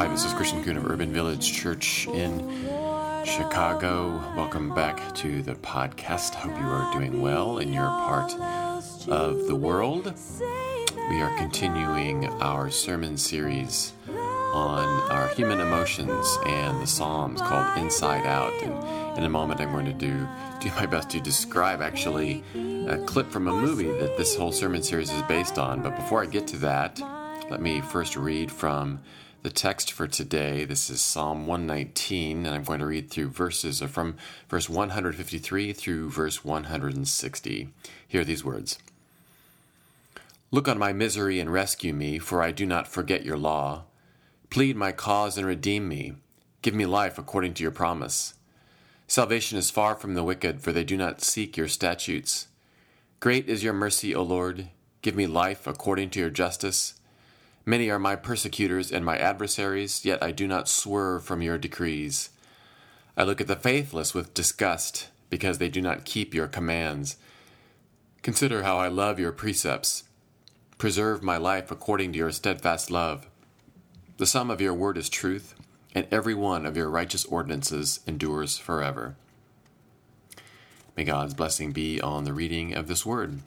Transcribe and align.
Hi, 0.00 0.08
this 0.08 0.24
is 0.24 0.32
Christian 0.32 0.64
Coon 0.64 0.78
of 0.78 0.90
Urban 0.90 1.12
Village 1.12 1.52
Church 1.52 2.06
in 2.08 2.38
Chicago. 3.26 4.12
Welcome 4.34 4.74
back 4.74 5.14
to 5.16 5.42
the 5.42 5.56
podcast. 5.56 6.34
Hope 6.36 6.58
you 6.58 6.66
are 6.66 6.90
doing 6.94 7.20
well 7.20 7.58
in 7.58 7.70
your 7.70 7.84
part 7.84 8.32
of 9.08 9.46
the 9.46 9.54
world. 9.54 10.14
We 11.10 11.20
are 11.20 11.36
continuing 11.36 12.28
our 12.40 12.70
sermon 12.70 13.18
series 13.18 13.92
on 14.08 14.88
our 15.12 15.28
human 15.34 15.60
emotions 15.60 16.38
and 16.46 16.80
the 16.80 16.86
Psalms 16.86 17.42
called 17.42 17.76
Inside 17.76 18.24
Out. 18.24 18.54
And 18.62 19.18
in 19.18 19.24
a 19.24 19.28
moment, 19.28 19.60
I'm 19.60 19.70
going 19.70 19.84
to 19.84 19.92
do 19.92 20.26
do 20.60 20.70
my 20.76 20.86
best 20.86 21.10
to 21.10 21.20
describe 21.20 21.82
actually 21.82 22.42
a 22.88 22.96
clip 23.04 23.30
from 23.30 23.48
a 23.48 23.52
movie 23.52 23.90
that 23.90 24.16
this 24.16 24.34
whole 24.34 24.52
sermon 24.52 24.82
series 24.82 25.12
is 25.12 25.20
based 25.24 25.58
on. 25.58 25.82
But 25.82 25.94
before 25.94 26.22
I 26.22 26.26
get 26.26 26.46
to 26.46 26.56
that, 26.60 26.98
let 27.50 27.60
me 27.60 27.82
first 27.82 28.16
read 28.16 28.50
from 28.50 29.00
the 29.42 29.50
text 29.50 29.90
for 29.92 30.06
today. 30.06 30.66
This 30.66 30.90
is 30.90 31.00
Psalm 31.00 31.46
119, 31.46 32.44
and 32.44 32.54
I'm 32.54 32.62
going 32.62 32.80
to 32.80 32.86
read 32.86 33.10
through 33.10 33.30
verses 33.30 33.80
from 33.80 34.16
verse 34.50 34.68
153 34.68 35.72
through 35.72 36.10
verse 36.10 36.44
160. 36.44 37.68
Hear 38.06 38.24
these 38.24 38.44
words 38.44 38.78
Look 40.50 40.68
on 40.68 40.78
my 40.78 40.92
misery 40.92 41.40
and 41.40 41.50
rescue 41.50 41.94
me, 41.94 42.18
for 42.18 42.42
I 42.42 42.50
do 42.50 42.66
not 42.66 42.86
forget 42.86 43.24
your 43.24 43.38
law. 43.38 43.84
Plead 44.50 44.76
my 44.76 44.92
cause 44.92 45.38
and 45.38 45.46
redeem 45.46 45.88
me. 45.88 46.14
Give 46.60 46.74
me 46.74 46.84
life 46.84 47.16
according 47.18 47.54
to 47.54 47.62
your 47.62 47.72
promise. 47.72 48.34
Salvation 49.06 49.56
is 49.56 49.70
far 49.70 49.94
from 49.94 50.14
the 50.14 50.24
wicked, 50.24 50.60
for 50.60 50.72
they 50.72 50.84
do 50.84 50.98
not 50.98 51.22
seek 51.22 51.56
your 51.56 51.68
statutes. 51.68 52.48
Great 53.20 53.48
is 53.48 53.64
your 53.64 53.72
mercy, 53.72 54.14
O 54.14 54.22
Lord. 54.22 54.68
Give 55.00 55.16
me 55.16 55.26
life 55.26 55.66
according 55.66 56.10
to 56.10 56.20
your 56.20 56.30
justice. 56.30 56.99
Many 57.70 57.88
are 57.88 58.00
my 58.00 58.16
persecutors 58.16 58.90
and 58.90 59.04
my 59.04 59.16
adversaries, 59.16 60.04
yet 60.04 60.20
I 60.20 60.32
do 60.32 60.48
not 60.48 60.68
swerve 60.68 61.22
from 61.22 61.40
your 61.40 61.56
decrees. 61.56 62.30
I 63.16 63.22
look 63.22 63.40
at 63.40 63.46
the 63.46 63.54
faithless 63.54 64.12
with 64.12 64.34
disgust, 64.34 65.06
because 65.28 65.58
they 65.58 65.68
do 65.68 65.80
not 65.80 66.04
keep 66.04 66.34
your 66.34 66.48
commands. 66.48 67.16
Consider 68.22 68.64
how 68.64 68.78
I 68.78 68.88
love 68.88 69.20
your 69.20 69.30
precepts. 69.30 70.02
Preserve 70.78 71.22
my 71.22 71.36
life 71.36 71.70
according 71.70 72.10
to 72.10 72.18
your 72.18 72.32
steadfast 72.32 72.90
love. 72.90 73.28
The 74.16 74.26
sum 74.26 74.50
of 74.50 74.60
your 74.60 74.74
word 74.74 74.98
is 74.98 75.08
truth, 75.08 75.54
and 75.94 76.08
every 76.10 76.34
one 76.34 76.66
of 76.66 76.76
your 76.76 76.90
righteous 76.90 77.24
ordinances 77.24 78.00
endures 78.04 78.58
forever. 78.58 79.14
May 80.96 81.04
God's 81.04 81.34
blessing 81.34 81.70
be 81.70 82.00
on 82.00 82.24
the 82.24 82.32
reading 82.32 82.74
of 82.74 82.88
this 82.88 83.06
word. 83.06 83.38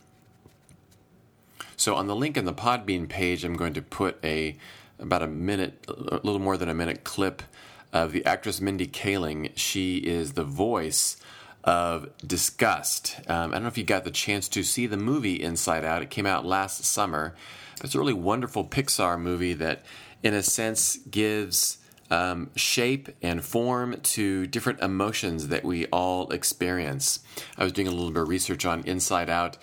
So 1.84 1.96
on 1.96 2.08
the 2.08 2.16
link 2.16 2.38
in 2.38 2.46
the 2.46 2.54
Podbean 2.54 3.10
page, 3.10 3.44
I'm 3.44 3.58
going 3.58 3.74
to 3.74 3.82
put 3.82 4.18
a 4.24 4.56
about 5.00 5.22
a 5.22 5.28
minute, 5.28 5.86
a 5.90 6.22
little 6.24 6.40
more 6.40 6.56
than 6.56 6.70
a 6.70 6.74
minute 6.74 7.04
clip 7.04 7.44
of 7.92 8.14
the 8.14 8.24
actress 8.24 8.62
Mindy 8.62 8.88
Kaling. 8.88 9.52
She 9.58 9.98
is 9.98 10.32
the 10.32 10.46
voice 10.46 11.18
of 11.66 12.08
Disgust. 12.26 13.20
Um, 13.28 13.52
I 13.52 13.56
don't 13.56 13.64
know 13.64 13.68
if 13.68 13.78
you 13.78 13.84
got 13.84 14.06
the 14.06 14.12
chance 14.12 14.48
to 14.48 14.64
see 14.64 14.88
the 14.88 14.96
movie 14.96 15.44
Inside 15.44 15.84
Out. 15.84 16.02
It 16.02 16.10
came 16.10 16.26
out 16.26 16.46
last 16.46 16.86
summer. 16.86 17.36
It's 17.84 17.96
a 17.96 18.00
really 18.00 18.14
wonderful 18.14 18.64
Pixar 18.64 19.20
movie 19.20 19.54
that, 19.56 19.84
in 20.24 20.34
a 20.34 20.42
sense, 20.42 20.96
gives 21.12 21.80
um, 22.10 22.50
shape 22.56 23.10
and 23.22 23.44
form 23.44 24.00
to 24.02 24.48
different 24.48 24.80
emotions 24.80 25.50
that 25.50 25.66
we 25.66 25.88
all 25.88 26.30
experience. 26.32 27.20
I 27.58 27.66
was 27.66 27.74
doing 27.74 27.90
a 27.90 27.92
little 27.92 28.12
bit 28.12 28.22
of 28.22 28.30
research 28.30 28.66
on 28.66 28.84
Inside 28.86 29.30
Out, 29.30 29.58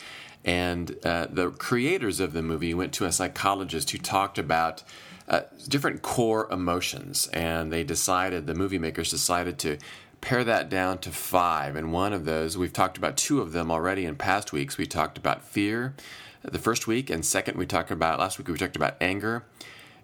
and 0.44 0.96
uh, 1.05 1.27
the 1.30 1.50
creators 1.50 2.20
of 2.20 2.33
the 2.33 2.42
movie 2.42 2.74
went 2.74 2.92
to 2.94 3.05
a 3.05 3.12
psychologist 3.12 3.91
who 3.91 3.98
talked 3.98 4.38
about 4.38 4.82
uh, 5.28 5.42
different 5.69 6.03
core 6.03 6.48
emotions, 6.50 7.28
and 7.32 7.72
they 7.72 7.84
decided, 7.84 8.47
the 8.47 8.54
movie 8.54 8.78
makers 8.78 9.10
decided 9.10 9.59
to 9.59 9.78
pare 10.20 10.44
that 10.44 10.69
down 10.69 10.98
to 10.98 11.10
five. 11.10 11.76
And 11.76 11.92
one 11.92 12.12
of 12.12 12.25
those, 12.25 12.59
we've 12.59 12.72
talked 12.72 12.98
about 12.98 13.16
two 13.16 13.41
of 13.41 13.53
them 13.53 13.70
already 13.70 14.04
in 14.04 14.16
past 14.16 14.53
weeks. 14.53 14.76
We 14.76 14.87
talked 14.87 15.16
about 15.16 15.42
fear 15.42 15.94
the 16.42 16.59
first 16.59 16.86
week, 16.86 17.10
and 17.10 17.25
second, 17.25 17.59
we 17.59 17.66
talked 17.66 17.91
about, 17.91 18.19
last 18.19 18.38
week, 18.38 18.48
we 18.48 18.59
talked 18.59 18.76
about 18.76 18.97
anger. 19.00 19.44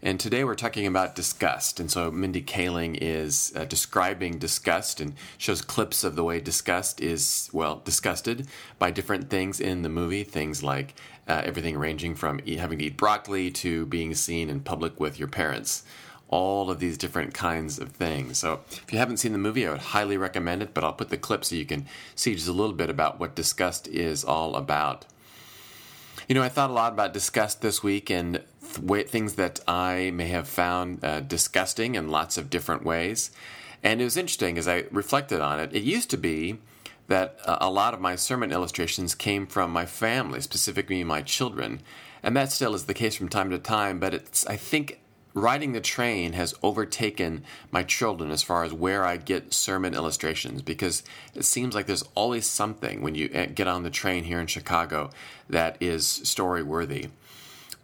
And 0.03 0.21
today 0.21 0.45
we're 0.45 0.55
talking 0.55 0.87
about 0.87 1.15
disgust. 1.15 1.81
And 1.81 1.91
so 1.91 2.11
Mindy 2.11 2.43
Kaling 2.43 2.99
is 3.01 3.53
uh, 3.57 3.65
describing 3.65 4.39
disgust 4.39 5.01
and 5.01 5.15
shows 5.39 5.63
clips 5.63 6.05
of 6.05 6.17
the 6.17 6.25
way 6.25 6.39
disgust 6.39 7.01
is, 7.01 7.49
well, 7.53 7.81
disgusted 7.85 8.47
by 8.79 8.91
different 8.91 9.31
things 9.31 9.59
in 9.59 9.83
the 9.83 9.89
movie. 9.89 10.23
Things 10.23 10.63
like 10.63 10.95
uh, 11.27 11.43
everything 11.45 11.79
ranging 11.79 12.15
from 12.15 12.41
eat, 12.45 12.59
having 12.59 12.79
to 12.79 12.85
eat 12.85 12.97
broccoli 12.97 13.51
to 13.53 13.87
being 13.87 14.15
seen 14.15 14.51
in 14.51 14.61
public 14.61 15.01
with 15.01 15.19
your 15.19 15.29
parents. 15.29 15.83
All 16.29 16.71
of 16.71 16.81
these 16.81 16.99
different 16.99 17.35
kinds 17.35 17.79
of 17.79 17.93
things. 17.93 18.39
So, 18.39 18.61
if 18.69 18.93
you 18.93 18.99
haven't 18.99 19.19
seen 19.19 19.31
the 19.31 19.39
movie, 19.39 19.65
I 19.65 19.71
would 19.71 19.79
highly 19.79 20.17
recommend 20.17 20.61
it, 20.61 20.75
but 20.75 20.83
I'll 20.83 20.93
put 20.93 21.09
the 21.09 21.17
clip 21.17 21.45
so 21.45 21.55
you 21.55 21.65
can 21.65 21.87
see 22.17 22.35
just 22.35 22.49
a 22.49 22.53
little 22.53 22.75
bit 22.75 22.91
about 22.91 23.21
what 23.21 23.37
disgust 23.37 23.87
is 23.87 24.25
all 24.25 24.57
about. 24.57 25.05
You 26.29 26.35
know, 26.35 26.43
I 26.43 26.49
thought 26.49 26.71
a 26.71 26.73
lot 26.73 26.93
about 26.93 27.13
disgust 27.13 27.63
this 27.63 27.85
week 27.85 28.11
and 28.11 28.43
th- 28.77 29.09
things 29.09 29.35
that 29.35 29.61
I 29.67 30.11
may 30.13 30.29
have 30.29 30.49
found 30.49 31.05
uh, 31.05 31.21
disgusting 31.21 31.95
in 31.95 32.11
lots 32.11 32.39
of 32.39 32.51
different 32.51 32.85
ways. 32.85 33.31
And 33.83 34.01
it 34.01 34.05
was 34.05 34.17
interesting 34.17 34.59
as 34.59 34.69
I 34.69 34.85
reflected 34.91 35.41
on 35.41 35.61
it. 35.61 35.75
It 35.75 35.83
used 35.83 36.11
to 36.11 36.17
be 36.17 36.59
that 37.09 37.39
uh, 37.45 37.59
a 37.61 37.71
lot 37.71 37.95
of 37.95 38.01
my 38.01 38.17
sermon 38.17 38.53
illustrations 38.53 39.15
came 39.15 39.47
from 39.47 39.71
my 39.71 39.87
family, 39.87 40.41
specifically 40.41 41.05
my 41.05 41.23
children. 41.23 41.81
And 42.23 42.37
that 42.37 42.53
still 42.53 42.75
is 42.75 42.87
the 42.87 42.95
case 42.95 43.17
from 43.17 43.29
time 43.29 43.51
to 43.51 43.59
time, 43.59 44.01
but 44.01 44.15
it's, 44.15 44.47
I 44.47 44.57
think, 44.57 44.99
riding 45.37 45.73
the 45.73 45.81
train 45.81 46.33
has 46.33 46.55
overtaken 46.63 47.45
my 47.71 47.83
children 47.83 48.31
as 48.31 48.43
far 48.43 48.65
as 48.65 48.73
where 48.73 49.05
I 49.05 49.19
get 49.19 49.53
sermon 49.53 49.95
illustrations 49.95 50.63
because 50.63 51.03
it 51.35 51.45
seems 51.45 51.75
like 51.75 51.87
there's 51.87 52.09
always 52.15 52.47
something 52.47 53.03
when 53.03 53.15
you 53.15 53.29
eh, 53.33 53.47
get 53.47 53.69
on 53.69 53.83
the 53.83 53.91
train 53.91 54.25
here 54.25 54.41
in 54.41 54.47
Chicago 54.47 55.11
that 55.51 55.77
is 55.79 56.07
story 56.07 56.63
worthy 56.63 57.09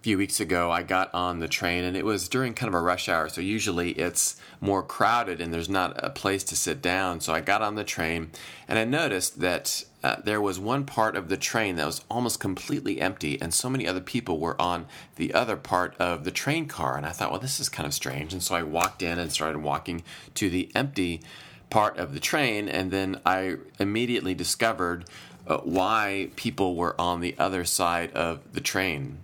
few 0.03 0.17
weeks 0.17 0.41
ago, 0.41 0.69
I 0.69 0.83
got 0.83 1.13
on 1.13 1.39
the 1.39 1.47
train 1.47 1.85
and 1.85 1.95
it 1.95 2.03
was 2.03 2.27
during 2.27 2.53
kind 2.53 2.67
of 2.67 2.73
a 2.73 2.81
rush 2.81 3.07
hour. 3.07 3.29
So 3.29 3.39
usually 3.39 3.91
it's 3.91 4.35
more 4.59 4.83
crowded 4.83 5.39
and 5.39 5.53
there's 5.53 5.69
not 5.69 5.93
a 6.03 6.09
place 6.09 6.43
to 6.45 6.57
sit 6.57 6.81
down. 6.81 7.21
So 7.21 7.33
I 7.33 7.39
got 7.39 7.61
on 7.61 7.75
the 7.75 7.85
train 7.85 8.31
and 8.67 8.77
I 8.77 8.83
noticed 8.83 9.39
that 9.39 9.85
uh, 10.03 10.17
there 10.21 10.41
was 10.41 10.59
one 10.59 10.83
part 10.83 11.15
of 11.15 11.29
the 11.29 11.37
train 11.37 11.77
that 11.77 11.85
was 11.85 12.03
almost 12.11 12.41
completely 12.41 12.99
empty 12.99 13.41
and 13.41 13.53
so 13.53 13.69
many 13.69 13.87
other 13.87 14.01
people 14.01 14.39
were 14.39 14.61
on 14.61 14.87
the 15.15 15.33
other 15.33 15.55
part 15.55 15.95
of 15.99 16.25
the 16.25 16.31
train 16.31 16.67
car. 16.67 16.97
And 16.97 17.05
I 17.05 17.11
thought, 17.11 17.31
well, 17.31 17.39
this 17.39 17.61
is 17.61 17.69
kind 17.69 17.87
of 17.87 17.93
strange. 17.93 18.33
And 18.33 18.43
so 18.43 18.55
I 18.55 18.63
walked 18.63 19.01
in 19.01 19.17
and 19.17 19.31
started 19.31 19.59
walking 19.59 20.03
to 20.35 20.49
the 20.49 20.69
empty 20.75 21.21
part 21.69 21.97
of 21.97 22.13
the 22.13 22.19
train. 22.19 22.67
And 22.67 22.91
then 22.91 23.21
I 23.25 23.55
immediately 23.79 24.33
discovered 24.33 25.05
uh, 25.47 25.59
why 25.59 26.29
people 26.35 26.75
were 26.75 26.99
on 26.99 27.21
the 27.21 27.35
other 27.39 27.63
side 27.63 28.11
of 28.11 28.51
the 28.51 28.61
train 28.61 29.19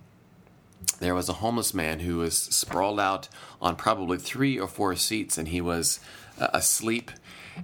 there 1.00 1.14
was 1.14 1.28
a 1.28 1.34
homeless 1.34 1.74
man 1.74 2.00
who 2.00 2.18
was 2.18 2.36
sprawled 2.36 3.00
out 3.00 3.28
on 3.60 3.76
probably 3.76 4.18
three 4.18 4.58
or 4.58 4.68
four 4.68 4.94
seats 4.96 5.38
and 5.38 5.48
he 5.48 5.60
was 5.60 6.00
uh, 6.38 6.48
asleep. 6.52 7.10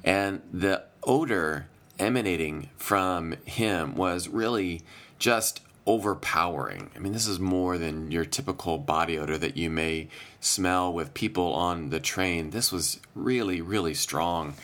And 0.05 0.43
the 0.53 0.85
odor 1.05 1.67
emanating 1.99 2.71
from 2.77 3.33
him 3.45 3.95
was 3.95 4.29
really 4.29 4.83
just 5.19 5.61
overpowering. 5.87 6.91
I 6.97 6.99
mean, 6.99 7.13
this 7.13 7.29
is 7.29 7.39
more 7.39 7.79
than 7.79 8.11
your 8.11 8.25
typical 8.25 8.77
body 8.77 9.19
odor 9.19 9.39
that 9.39 9.57
you 9.57 9.71
may 9.71 10.09
smell 10.41 10.93
with 10.93 11.15
people 11.15 11.55
on 11.55 11.91
the 11.91 12.01
train. 12.01 12.51
This 12.51 12.73
was 12.73 13.01
really, 13.15 13.61
really 13.61 13.95
strong. 13.95 14.55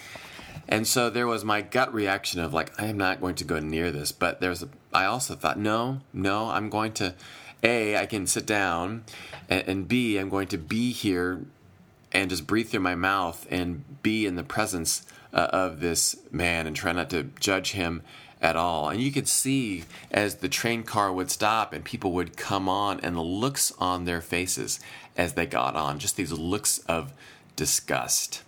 And 0.69 0.87
so 0.87 1.11
there 1.11 1.27
was 1.27 1.45
my 1.45 1.61
gut 1.61 1.93
reaction 1.95 2.41
of 2.41 2.53
like, 2.53 2.81
I 2.81 2.87
am 2.87 2.99
not 2.99 3.21
going 3.21 3.37
to 3.37 3.45
go 3.45 3.61
near 3.61 3.91
this. 3.91 4.11
But 4.13 4.41
there's 4.41 4.63
a, 4.63 4.69
I 4.93 5.05
also 5.05 5.35
thought, 5.35 5.59
no, 5.59 6.01
no, 6.13 6.49
I'm 6.51 6.69
going 6.69 6.93
to 6.95 7.15
a, 7.63 7.97
I 7.97 8.07
can 8.07 8.27
sit 8.27 8.47
down, 8.47 9.05
and, 9.49 9.69
and 9.69 9.89
B, 9.89 10.19
I'm 10.19 10.29
going 10.29 10.49
to 10.49 10.59
be 10.59 10.93
here 10.93 11.41
and 12.13 12.29
just 12.29 12.47
breathe 12.47 12.69
through 12.69 12.81
my 12.81 12.95
mouth 12.95 13.47
and 13.51 14.03
be 14.03 14.27
in 14.27 14.37
the 14.37 14.43
presence 14.43 15.07
uh, 15.33 15.49
of 15.53 15.81
this 15.81 16.17
man 16.31 16.67
and 16.67 16.77
try 16.77 16.93
not 16.93 17.09
to 17.11 17.25
judge 17.41 17.73
him 17.73 18.03
at 18.41 18.57
all. 18.57 18.89
And 18.89 19.01
you 19.01 19.13
could 19.13 19.29
see 19.29 19.85
as 20.11 20.37
the 20.37 20.49
train 20.49 20.83
car 20.83 21.13
would 21.13 21.31
stop 21.31 21.73
and 21.73 21.85
people 21.85 22.13
would 22.13 22.37
come 22.37 22.69
on, 22.69 23.01
and 23.01 23.17
the 23.17 23.23
looks 23.23 23.73
on 23.79 24.05
their 24.05 24.21
faces 24.21 24.81
as 25.17 25.35
they 25.35 25.47
got 25.47 25.77
on, 25.77 25.99
just 25.99 26.17
these 26.17 26.33
looks 26.33 26.79
of 26.81 27.13
disgust. 27.57 28.43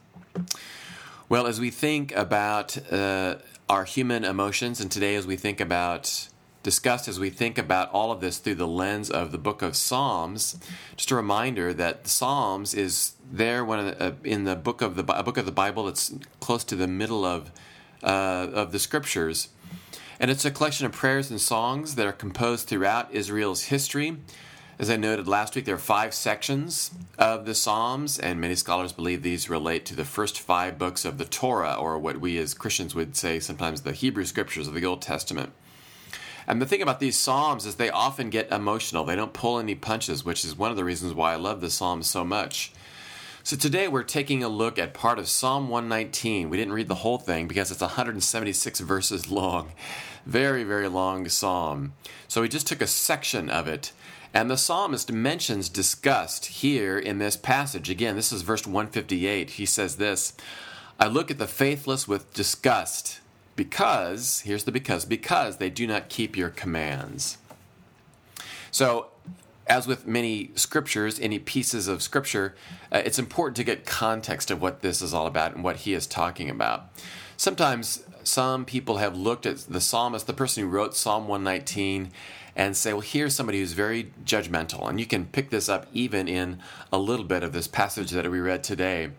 Well, 1.29 1.47
as 1.47 1.61
we 1.61 1.71
think 1.71 2.15
about 2.15 2.77
uh, 2.93 3.37
our 3.69 3.85
human 3.85 4.25
emotions, 4.25 4.81
and 4.81 4.91
today 4.91 5.15
as 5.15 5.27
we 5.27 5.37
think 5.37 5.61
about 5.61 6.29
discussed 6.65 7.07
as 7.07 7.21
we 7.21 7.31
think 7.31 7.59
about 7.59 7.93
all 7.93 8.11
of 8.11 8.21
this 8.21 8.39
through 8.39 8.57
the 8.57 8.67
lens 8.67 9.11
of 9.11 9.31
the 9.31 9.39
book 9.39 9.63
of 9.63 9.77
Psalms. 9.77 10.59
Just 10.97 11.13
a 11.13 11.15
reminder 11.15 11.73
that 11.75 12.09
Psalms 12.09 12.75
is 12.75 13.13
there 13.31 13.65
when 13.65 13.81
uh, 13.81 14.15
in 14.25 14.43
the 14.43 14.57
book 14.57 14.83
of 14.83 14.97
the 14.97 15.05
a 15.17 15.23
book 15.23 15.37
of 15.37 15.47
the 15.47 15.53
Bible 15.53 15.85
that's 15.85 16.13
close 16.41 16.65
to 16.65 16.75
the 16.75 16.89
middle 16.89 17.25
of 17.25 17.53
uh, 18.03 18.49
of 18.53 18.73
the 18.73 18.81
scriptures, 18.81 19.51
and 20.19 20.31
it's 20.31 20.45
a 20.45 20.51
collection 20.51 20.87
of 20.87 20.93
prayers 20.93 21.31
and 21.31 21.41
songs 21.41 21.95
that 21.95 22.07
are 22.07 22.13
composed 22.13 22.67
throughout 22.67 23.13
Israel's 23.13 23.65
history. 23.65 24.17
As 24.77 24.91
I 24.91 24.97
noted 24.97 25.29
last 25.29 25.55
week, 25.55 25.67
there 25.67 25.77
are 25.77 25.79
five 25.79 26.13
sections 26.15 26.91
of 27.17 27.47
the 27.47 27.55
Psalms, 27.55 28.19
and 28.19 28.41
many 28.41 28.57
scholars 28.57 28.93
believe 28.93 29.23
these 29.23 29.49
relate 29.49 29.87
to 29.87 29.95
the 29.95 30.05
first 30.05 30.41
five 30.41 30.79
books 30.79 31.05
of 31.05 31.17
the 31.19 31.25
Torah, 31.25 31.77
or 31.79 31.97
what 31.97 32.21
we 32.21 32.39
as 32.39 32.55
Christians 32.55 32.93
would 32.93 33.15
say 33.17 33.39
sometimes 33.39 33.83
the 33.83 33.93
Hebrew 33.93 34.25
scriptures 34.25 34.67
of 34.67 34.75
the 34.75 34.85
Old 34.85 35.01
Testament. 35.01 35.53
And 36.47 36.61
the 36.61 36.67
thing 36.67 36.83
about 36.83 37.01
these 37.01 37.19
Psalms 37.19 37.67
is 37.67 37.77
they 37.77 37.91
often 37.91 38.31
get 38.31 38.53
emotional. 38.53 39.05
They 39.05 39.17
don't 39.17 39.33
pull 39.33 39.59
any 39.59 39.75
punches, 39.75 40.25
which 40.25 40.45
is 40.45 40.57
one 40.57 40.71
of 40.71 40.77
the 40.77 40.85
reasons 40.85 41.15
why 41.15 41.33
I 41.33 41.37
love 41.37 41.61
the 41.61 41.71
Psalms 41.71 42.09
so 42.09 42.25
much. 42.25 42.73
So 43.43 43.57
today 43.57 43.89
we're 43.89 44.05
taking 44.05 44.43
a 44.43 44.49
look 44.49 44.79
at 44.79 44.95
part 44.95 45.19
of 45.19 45.29
Psalm 45.29 45.69
119. 45.69 46.49
We 46.49 46.57
didn't 46.57 46.73
read 46.73 46.89
the 46.89 46.95
whole 46.97 47.19
thing 47.19 47.47
because 47.47 47.71
it's 47.71 47.83
176 47.83 48.81
verses 48.81 49.31
long. 49.31 49.73
Very, 50.25 50.65
very 50.65 50.89
long 50.89 51.29
psalm. 51.29 51.93
So 52.27 52.41
we 52.41 52.49
just 52.49 52.67
took 52.67 52.81
a 52.81 52.87
section 52.87 53.51
of 53.51 53.69
it 53.69 53.93
and 54.35 54.51
the 54.51 54.57
psalmist 54.57 55.13
mentions 55.13 55.69
disgust 55.69 56.47
here 56.47 56.99
in 56.99 57.19
this 57.19 57.37
passage. 57.37 57.89
Again, 57.89 58.17
this 58.17 58.33
is 58.33 58.43
verse 58.43 58.67
158. 58.67 59.51
He 59.51 59.65
says 59.65 59.97
this 59.97 60.33
I 60.99 61.07
look 61.07 61.31
at 61.31 61.39
the 61.39 61.47
faithless 61.47 62.09
with 62.09 62.35
disgust 62.35 63.21
because, 63.57 64.41
here's 64.41 64.65
the 64.65 64.73
because, 64.73 65.05
because 65.05 65.59
they 65.59 65.71
do 65.71 65.87
not 65.87 66.09
keep 66.09 66.37
your 66.37 66.51
commands. 66.51 67.39
So, 68.71 69.09
as 69.67 69.87
with 69.87 70.07
many 70.07 70.51
scriptures, 70.57 71.19
any 71.21 71.39
pieces 71.39 71.89
of 71.89 72.03
scripture, 72.03 72.55
uh, 72.93 73.03
it's 73.05 73.19
important 73.19 73.57
to 73.57 73.65
get 73.65 73.87
context 73.87 74.51
of 74.51 74.61
what 74.61 74.83
this 74.83 75.01
is 75.01 75.15
all 75.15 75.27
about 75.27 75.55
and 75.55 75.65
what 75.65 75.77
he 75.77 75.95
is 75.95 76.07
talking 76.07 76.51
about. 76.51 76.91
Sometimes 77.37 78.05
some 78.23 78.65
people 78.65 78.99
have 78.99 79.17
looked 79.17 79.47
at 79.47 79.59
the 79.59 79.81
psalmist, 79.81 80.27
the 80.27 80.33
person 80.33 80.65
who 80.65 80.69
wrote 80.69 80.95
Psalm 80.95 81.29
119, 81.29 82.11
and 82.57 82.77
say, 82.77 82.93
well, 82.93 83.01
here's 83.01 83.35
somebody 83.35 83.61
who's 83.61 83.73
very 83.73 84.13
judgmental. 84.25 84.89
And 84.89 85.01
you 85.01 85.07
can 85.07 85.27
pick 85.27 85.51
this 85.51 85.69
up 85.69 85.87
even 85.93 86.29
in 86.29 86.61
a 86.93 86.99
little 86.99 87.25
bit 87.25 87.43
of 87.43 87.53
this 87.53 87.67
passage 87.67 88.11
that 88.11 88.31
we 88.31 88.41
read 88.41 88.63
today. 88.63 89.11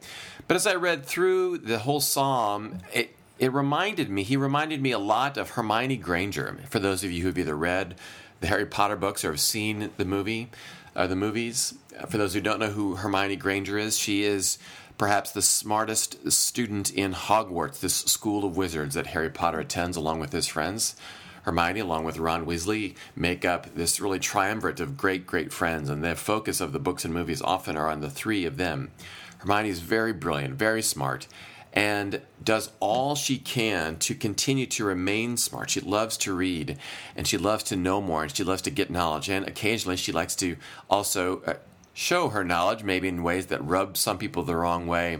But 0.47 0.55
as 0.55 0.67
I 0.67 0.75
read 0.75 1.05
through 1.05 1.59
the 1.59 1.79
whole 1.79 1.99
psalm, 1.99 2.79
it, 2.93 3.14
it 3.37 3.51
reminded 3.51 4.09
me, 4.09 4.23
he 4.23 4.37
reminded 4.37 4.81
me 4.81 4.91
a 4.91 4.99
lot 4.99 5.37
of 5.37 5.51
Hermione 5.51 5.97
Granger. 5.97 6.57
For 6.69 6.79
those 6.79 7.03
of 7.03 7.11
you 7.11 7.23
who've 7.23 7.37
either 7.37 7.55
read 7.55 7.95
the 8.39 8.47
Harry 8.47 8.65
Potter 8.65 8.95
books 8.95 9.25
or 9.25 9.31
have 9.31 9.39
seen 9.39 9.89
the 9.97 10.05
movie, 10.05 10.49
uh, 10.95 11.07
the 11.07 11.15
movies, 11.15 11.73
for 12.09 12.17
those 12.17 12.33
who 12.33 12.41
don't 12.41 12.59
know 12.59 12.71
who 12.71 12.95
Hermione 12.95 13.35
Granger 13.35 13.77
is, 13.77 13.97
she 13.97 14.23
is 14.23 14.57
perhaps 14.97 15.31
the 15.31 15.41
smartest 15.41 16.31
student 16.31 16.91
in 16.93 17.13
Hogwarts, 17.13 17.81
this 17.81 17.95
school 17.95 18.45
of 18.45 18.55
wizards 18.55 18.95
that 18.95 19.07
Harry 19.07 19.29
Potter 19.29 19.59
attends 19.59 19.97
along 19.97 20.19
with 20.19 20.31
his 20.31 20.47
friends. 20.47 20.95
Hermione, 21.43 21.81
along 21.81 22.05
with 22.05 22.17
Ron 22.17 22.45
Weasley, 22.45 22.95
make 23.15 23.45
up 23.45 23.75
this 23.75 23.99
really 23.99 24.19
triumvirate 24.19 24.79
of 24.79 24.97
great, 24.97 25.27
great 25.27 25.53
friends, 25.53 25.89
and 25.89 26.03
the 26.03 26.15
focus 26.15 26.59
of 26.59 26.71
the 26.71 26.79
books 26.79 27.05
and 27.05 27.13
movies 27.13 27.41
often 27.41 27.77
are 27.77 27.89
on 27.89 27.99
the 27.99 28.09
three 28.09 28.45
of 28.45 28.57
them. 28.57 28.91
Hermione 29.39 29.69
is 29.69 29.79
very 29.79 30.13
brilliant, 30.13 30.55
very 30.55 30.81
smart, 30.81 31.27
and 31.75 32.21
does 32.41 32.71
all 32.79 33.15
she 33.15 33.37
can 33.37 33.97
to 33.97 34.15
continue 34.15 34.65
to 34.65 34.85
remain 34.85 35.35
smart. 35.35 35.69
She 35.69 35.81
loves 35.81 36.15
to 36.17 36.33
read, 36.33 36.77
and 37.15 37.27
she 37.27 37.37
loves 37.37 37.65
to 37.65 37.75
know 37.75 38.01
more, 38.01 38.23
and 38.23 38.35
she 38.35 38.45
loves 38.45 38.61
to 38.63 38.71
get 38.71 38.89
knowledge, 38.89 39.29
and 39.29 39.45
occasionally 39.45 39.97
she 39.97 40.13
likes 40.13 40.35
to 40.37 40.55
also 40.89 41.41
uh, 41.41 41.55
show 41.93 42.29
her 42.29 42.45
knowledge, 42.45 42.83
maybe 42.83 43.09
in 43.09 43.23
ways 43.23 43.47
that 43.47 43.63
rub 43.63 43.97
some 43.97 44.17
people 44.17 44.43
the 44.43 44.55
wrong 44.55 44.87
way. 44.87 45.19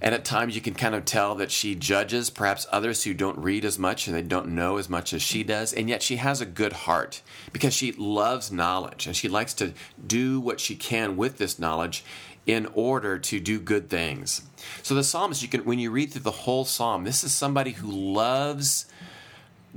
And 0.00 0.14
at 0.14 0.26
times 0.26 0.54
you 0.54 0.60
can 0.60 0.74
kind 0.74 0.94
of 0.94 1.06
tell 1.06 1.34
that 1.36 1.50
she 1.50 1.74
judges 1.74 2.28
perhaps 2.28 2.66
others 2.70 3.04
who 3.04 3.14
don't 3.14 3.38
read 3.38 3.64
as 3.64 3.78
much 3.78 4.06
and 4.06 4.14
they 4.14 4.22
don't 4.22 4.48
know 4.48 4.76
as 4.76 4.90
much 4.90 5.14
as 5.14 5.22
she 5.22 5.42
does. 5.42 5.72
And 5.72 5.88
yet 5.88 6.02
she 6.02 6.16
has 6.16 6.42
a 6.42 6.46
good 6.46 6.74
heart 6.74 7.22
because 7.50 7.72
she 7.72 7.92
loves 7.92 8.52
knowledge 8.52 9.06
and 9.06 9.16
she 9.16 9.28
likes 9.28 9.54
to 9.54 9.72
do 10.06 10.38
what 10.38 10.60
she 10.60 10.76
can 10.76 11.16
with 11.16 11.38
this 11.38 11.58
knowledge 11.58 12.04
in 12.46 12.66
order 12.74 13.18
to 13.18 13.40
do 13.40 13.58
good 13.58 13.90
things. 13.90 14.42
So 14.82 14.94
the 14.94 15.04
psalmist, 15.04 15.42
you 15.42 15.48
can 15.48 15.64
when 15.64 15.78
you 15.78 15.90
read 15.90 16.12
through 16.12 16.22
the 16.22 16.30
whole 16.30 16.64
psalm, 16.64 17.04
this 17.04 17.24
is 17.24 17.32
somebody 17.32 17.72
who 17.72 17.90
loves 17.90 18.86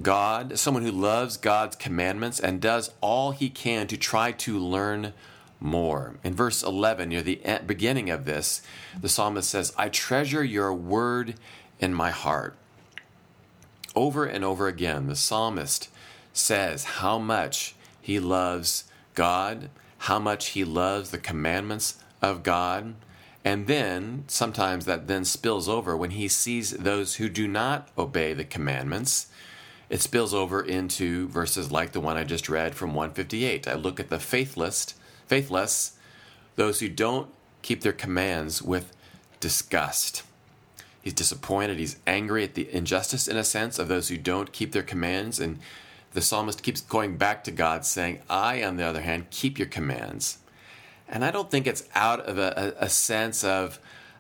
God, 0.01 0.57
someone 0.57 0.83
who 0.83 0.91
loves 0.91 1.35
God's 1.35 1.75
commandments 1.75 2.39
and 2.39 2.61
does 2.61 2.91
all 3.01 3.31
he 3.31 3.49
can 3.49 3.87
to 3.87 3.97
try 3.97 4.31
to 4.33 4.57
learn 4.57 5.13
more. 5.59 6.15
In 6.23 6.33
verse 6.33 6.63
11, 6.63 7.09
near 7.09 7.21
the 7.21 7.41
beginning 7.65 8.09
of 8.09 8.25
this, 8.25 8.61
the 8.99 9.09
psalmist 9.09 9.49
says, 9.49 9.73
I 9.77 9.89
treasure 9.89 10.43
your 10.43 10.73
word 10.73 11.35
in 11.79 11.93
my 11.93 12.11
heart. 12.11 12.55
Over 13.95 14.25
and 14.25 14.45
over 14.45 14.67
again, 14.67 15.07
the 15.07 15.15
psalmist 15.15 15.89
says 16.31 16.83
how 16.83 17.17
much 17.17 17.75
he 17.99 18.19
loves 18.19 18.85
God, 19.15 19.69
how 19.97 20.19
much 20.19 20.49
he 20.49 20.63
loves 20.63 21.09
the 21.09 21.17
commandments 21.17 22.01
of 22.21 22.43
God. 22.43 22.95
And 23.43 23.67
then 23.67 24.25
sometimes 24.27 24.85
that 24.85 25.07
then 25.07 25.25
spills 25.25 25.69
over 25.69 25.95
when 25.95 26.11
he 26.11 26.27
sees 26.27 26.71
those 26.71 27.15
who 27.15 27.29
do 27.29 27.47
not 27.47 27.89
obey 27.97 28.33
the 28.33 28.43
commandments. 28.43 29.27
It 29.89 30.01
spills 30.01 30.33
over 30.33 30.61
into 30.61 31.27
verses 31.29 31.71
like 31.71 31.93
the 31.93 32.01
one 32.01 32.17
I 32.17 32.23
just 32.23 32.49
read 32.49 32.75
from 32.75 32.93
158. 32.93 33.67
I 33.67 33.73
look 33.73 33.99
at 33.99 34.09
the 34.09 34.19
faithless 34.19 34.93
faithless, 35.29 35.93
those 36.55 36.79
who 36.79 36.89
don't 36.89 37.29
keep 37.61 37.81
their 37.81 37.93
commands 37.93 38.61
with 38.61 38.95
disgust. 39.39 40.23
He's 41.01 41.13
disappointed, 41.13 41.77
he's 41.77 41.97
angry 42.05 42.43
at 42.43 42.55
the 42.55 42.69
injustice, 42.73 43.27
in 43.27 43.37
a 43.37 43.43
sense, 43.43 43.79
of 43.79 43.87
those 43.87 44.09
who 44.09 44.17
don't 44.17 44.51
keep 44.51 44.73
their 44.73 44.83
commands. 44.83 45.39
And 45.39 45.59
the 46.13 46.21
psalmist 46.21 46.63
keeps 46.63 46.81
going 46.81 47.15
back 47.15 47.43
to 47.45 47.51
God, 47.51 47.85
saying, 47.85 48.19
I, 48.29 48.63
on 48.63 48.75
the 48.75 48.83
other 48.83 49.01
hand, 49.01 49.29
keep 49.29 49.57
your 49.57 49.67
commands. 49.67 50.39
And 51.09 51.25
I 51.25 51.31
don't 51.31 51.49
think 51.49 51.67
it's 51.67 51.83
out 51.95 52.21
of 52.21 52.37
a, 52.37 52.75
a, 52.79 52.87
sense 52.87 53.43
of 53.43 53.79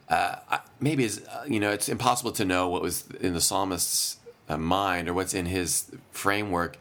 uh, 0.09 0.37
maybe 0.79 1.05
it's, 1.05 1.19
uh, 1.19 1.45
you 1.47 1.59
know 1.59 1.69
it's 1.69 1.87
impossible 1.87 2.31
to 2.33 2.45
know 2.45 2.67
what 2.67 2.81
was 2.81 3.07
in 3.21 3.33
the 3.33 3.41
psalmist's 3.41 4.17
uh, 4.49 4.57
mind 4.57 5.07
or 5.07 5.13
what's 5.13 5.35
in 5.35 5.45
his 5.45 5.91
framework. 6.11 6.77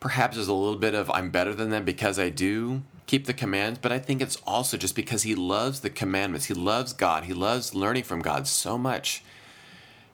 Perhaps 0.00 0.36
there's 0.36 0.48
a 0.48 0.54
little 0.54 0.78
bit 0.78 0.94
of 0.94 1.10
I'm 1.10 1.30
better 1.30 1.54
than 1.54 1.68
them 1.68 1.84
because 1.84 2.18
I 2.18 2.30
do, 2.30 2.82
keep 3.06 3.26
the 3.26 3.34
commands, 3.34 3.78
but 3.82 3.92
I 3.92 3.98
think 3.98 4.22
it's 4.22 4.36
also 4.46 4.78
just 4.78 4.96
because 4.96 5.24
he 5.24 5.34
loves 5.34 5.80
the 5.80 5.90
commandments. 5.90 6.46
He 6.46 6.54
loves 6.54 6.94
God. 6.94 7.24
He 7.24 7.34
loves 7.34 7.74
learning 7.74 8.04
from 8.04 8.22
God 8.22 8.46
so 8.46 8.78
much 8.78 9.22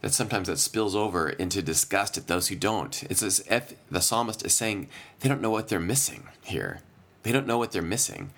that 0.00 0.12
sometimes 0.12 0.48
that 0.48 0.58
spills 0.58 0.96
over 0.96 1.28
into 1.28 1.62
disgust 1.62 2.18
at 2.18 2.26
those 2.26 2.48
who 2.48 2.56
don't. 2.56 3.02
It's 3.04 3.22
as 3.22 3.44
if 3.50 3.74
the 3.90 4.00
psalmist 4.00 4.44
is 4.44 4.54
saying 4.54 4.88
they 5.20 5.28
don't 5.28 5.40
know 5.40 5.50
what 5.50 5.68
they're 5.68 5.78
missing 5.78 6.28
here. 6.44 6.80
They 7.22 7.32
don't 7.32 7.46
know 7.46 7.58
what 7.58 7.72
they're 7.72 7.82
missing. 7.82 8.30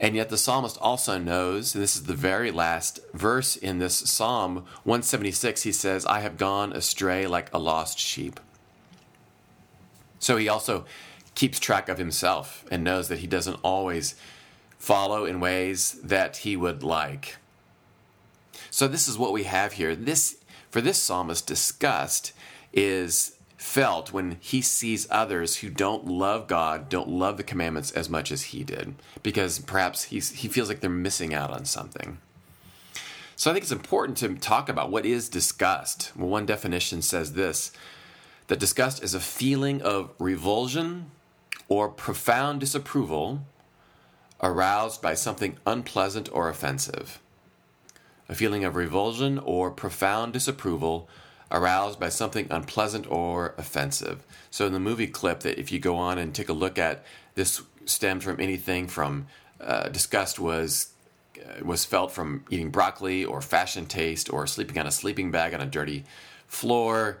And 0.00 0.14
yet 0.14 0.28
the 0.28 0.38
psalmist 0.38 0.78
also 0.80 1.18
knows, 1.18 1.74
and 1.74 1.82
this 1.82 1.96
is 1.96 2.04
the 2.04 2.14
very 2.14 2.50
last 2.50 3.00
verse 3.12 3.56
in 3.56 3.78
this 3.78 3.96
psalm, 3.96 4.64
176, 4.84 5.62
he 5.62 5.72
says, 5.72 6.06
I 6.06 6.20
have 6.20 6.36
gone 6.36 6.72
astray 6.72 7.26
like 7.26 7.52
a 7.52 7.58
lost 7.58 7.98
sheep. 7.98 8.38
So 10.20 10.36
he 10.36 10.48
also 10.48 10.84
keeps 11.34 11.58
track 11.58 11.88
of 11.88 11.98
himself 11.98 12.64
and 12.70 12.84
knows 12.84 13.08
that 13.08 13.18
he 13.18 13.26
doesn't 13.26 13.60
always 13.64 14.14
follow 14.78 15.24
in 15.24 15.40
ways 15.40 15.98
that 16.02 16.38
he 16.38 16.56
would 16.56 16.82
like. 16.82 17.36
So 18.70 18.86
this 18.86 19.08
is 19.08 19.18
what 19.18 19.32
we 19.32 19.44
have 19.44 19.74
here. 19.74 19.96
This 19.96 20.36
for 20.70 20.80
this 20.80 20.98
psalmist 20.98 21.46
disgust 21.46 22.32
is 22.72 23.37
felt 23.58 24.12
when 24.12 24.38
he 24.40 24.62
sees 24.62 25.08
others 25.10 25.56
who 25.56 25.68
don't 25.68 26.06
love 26.06 26.46
God, 26.46 26.88
don't 26.88 27.08
love 27.08 27.36
the 27.36 27.42
commandments 27.42 27.90
as 27.90 28.08
much 28.08 28.30
as 28.30 28.44
he 28.44 28.62
did, 28.62 28.94
because 29.22 29.58
perhaps 29.58 30.04
he's, 30.04 30.30
he 30.30 30.48
feels 30.48 30.68
like 30.68 30.80
they're 30.80 30.88
missing 30.88 31.34
out 31.34 31.50
on 31.50 31.64
something. 31.64 32.18
So 33.34 33.50
I 33.50 33.54
think 33.54 33.64
it's 33.64 33.72
important 33.72 34.16
to 34.18 34.34
talk 34.36 34.68
about 34.68 34.90
what 34.90 35.04
is 35.04 35.28
disgust. 35.28 36.12
Well, 36.16 36.28
one 36.28 36.46
definition 36.46 37.02
says 37.02 37.34
this 37.34 37.72
that 38.46 38.60
disgust 38.60 39.02
is 39.02 39.12
a 39.12 39.20
feeling 39.20 39.82
of 39.82 40.12
revulsion 40.18 41.10
or 41.68 41.88
profound 41.88 42.60
disapproval 42.60 43.44
aroused 44.40 45.02
by 45.02 45.14
something 45.14 45.56
unpleasant 45.66 46.28
or 46.32 46.48
offensive. 46.48 47.20
A 48.28 48.34
feeling 48.34 48.64
of 48.64 48.76
revulsion 48.76 49.38
or 49.38 49.70
profound 49.70 50.32
disapproval 50.32 51.08
aroused 51.50 51.98
by 51.98 52.08
something 52.08 52.46
unpleasant 52.50 53.10
or 53.10 53.54
offensive. 53.58 54.24
So, 54.50 54.66
in 54.66 54.72
the 54.72 54.80
movie 54.80 55.06
clip, 55.06 55.40
that 55.40 55.58
if 55.58 55.72
you 55.72 55.78
go 55.78 55.96
on 55.96 56.18
and 56.18 56.34
take 56.34 56.48
a 56.48 56.54
look 56.54 56.78
at, 56.78 57.04
this 57.34 57.62
stems 57.84 58.24
from 58.24 58.40
anything 58.40 58.86
from 58.86 59.26
uh, 59.60 59.88
disgust 59.88 60.38
was 60.38 60.92
uh, 61.38 61.64
was 61.64 61.84
felt 61.84 62.12
from 62.12 62.44
eating 62.50 62.70
broccoli 62.70 63.24
or 63.24 63.40
fashion 63.40 63.86
taste 63.86 64.32
or 64.32 64.46
sleeping 64.46 64.78
on 64.78 64.86
a 64.86 64.90
sleeping 64.90 65.30
bag 65.30 65.54
on 65.54 65.60
a 65.60 65.66
dirty 65.66 66.04
floor 66.46 67.18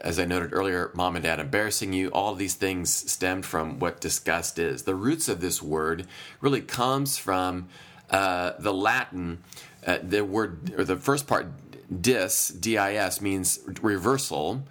as 0.00 0.18
I 0.18 0.24
noted 0.24 0.52
earlier, 0.52 0.90
mom 0.94 1.16
and 1.16 1.24
dad 1.24 1.40
embarrassing 1.40 1.92
you, 1.92 2.08
all 2.08 2.34
these 2.34 2.54
things 2.54 2.90
stemmed 2.90 3.46
from 3.46 3.78
what 3.78 4.00
disgust 4.00 4.58
is. 4.58 4.82
The 4.82 4.94
roots 4.94 5.28
of 5.28 5.40
this 5.40 5.62
word 5.62 6.06
really 6.40 6.60
comes 6.60 7.16
from 7.16 7.68
uh, 8.10 8.52
the 8.58 8.72
Latin. 8.72 9.42
Uh, 9.86 9.98
the 10.02 10.24
word, 10.24 10.72
or 10.78 10.84
the 10.84 10.96
first 10.96 11.26
part, 11.26 11.46
dis, 12.00 12.48
dis, 12.48 13.20
means 13.20 13.60
reversal, 13.82 14.62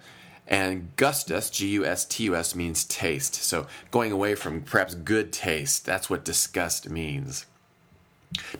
And 0.46 0.94
gustus, 0.96 1.48
G 1.48 1.68
U 1.68 1.86
S 1.86 2.04
T 2.04 2.24
U 2.24 2.36
S, 2.36 2.54
means 2.54 2.84
taste. 2.84 3.34
So 3.36 3.66
going 3.90 4.12
away 4.12 4.34
from 4.34 4.60
perhaps 4.60 4.94
good 4.94 5.32
taste, 5.32 5.86
that's 5.86 6.10
what 6.10 6.24
disgust 6.24 6.90
means. 6.90 7.46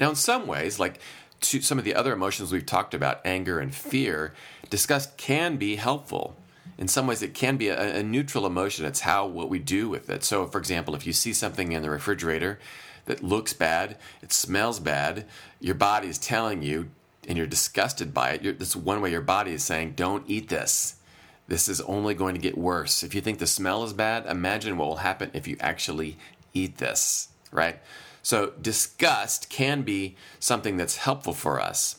Now, 0.00 0.10
in 0.10 0.16
some 0.16 0.46
ways, 0.46 0.78
like 0.78 0.98
some 1.40 1.78
of 1.78 1.84
the 1.84 1.94
other 1.94 2.14
emotions 2.14 2.52
we've 2.52 2.64
talked 2.64 2.94
about, 2.94 3.20
anger 3.24 3.58
and 3.58 3.74
fear, 3.74 4.32
disgust 4.70 5.16
can 5.18 5.56
be 5.56 5.76
helpful. 5.76 6.36
In 6.78 6.88
some 6.88 7.06
ways, 7.06 7.22
it 7.22 7.34
can 7.34 7.56
be 7.56 7.68
a, 7.68 7.98
a 7.98 8.02
neutral 8.02 8.46
emotion. 8.46 8.86
It's 8.86 9.00
how 9.00 9.26
what 9.26 9.50
we 9.50 9.58
do 9.58 9.88
with 9.88 10.08
it. 10.08 10.24
So, 10.24 10.46
for 10.46 10.58
example, 10.58 10.94
if 10.94 11.06
you 11.06 11.12
see 11.12 11.34
something 11.34 11.72
in 11.72 11.82
the 11.82 11.90
refrigerator 11.90 12.58
that 13.04 13.22
looks 13.22 13.52
bad, 13.52 13.98
it 14.22 14.32
smells 14.32 14.80
bad, 14.80 15.26
your 15.60 15.74
body 15.74 16.08
is 16.08 16.18
telling 16.18 16.62
you, 16.62 16.88
and 17.28 17.38
you're 17.38 17.46
disgusted 17.46 18.12
by 18.12 18.30
it. 18.30 18.42
You're, 18.42 18.52
this 18.52 18.76
one 18.76 19.00
way 19.00 19.10
your 19.10 19.20
body 19.20 19.52
is 19.52 19.64
saying, 19.64 19.92
"Don't 19.92 20.24
eat 20.28 20.48
this." 20.48 20.96
This 21.46 21.68
is 21.68 21.80
only 21.82 22.14
going 22.14 22.34
to 22.34 22.40
get 22.40 22.56
worse. 22.56 23.02
If 23.02 23.14
you 23.14 23.20
think 23.20 23.38
the 23.38 23.46
smell 23.46 23.84
is 23.84 23.92
bad, 23.92 24.26
imagine 24.26 24.78
what 24.78 24.88
will 24.88 24.96
happen 24.96 25.30
if 25.34 25.46
you 25.46 25.56
actually 25.60 26.16
eat 26.54 26.78
this, 26.78 27.28
right? 27.52 27.80
So, 28.22 28.54
disgust 28.60 29.50
can 29.50 29.82
be 29.82 30.16
something 30.40 30.78
that's 30.78 30.96
helpful 30.96 31.34
for 31.34 31.60
us. 31.60 31.96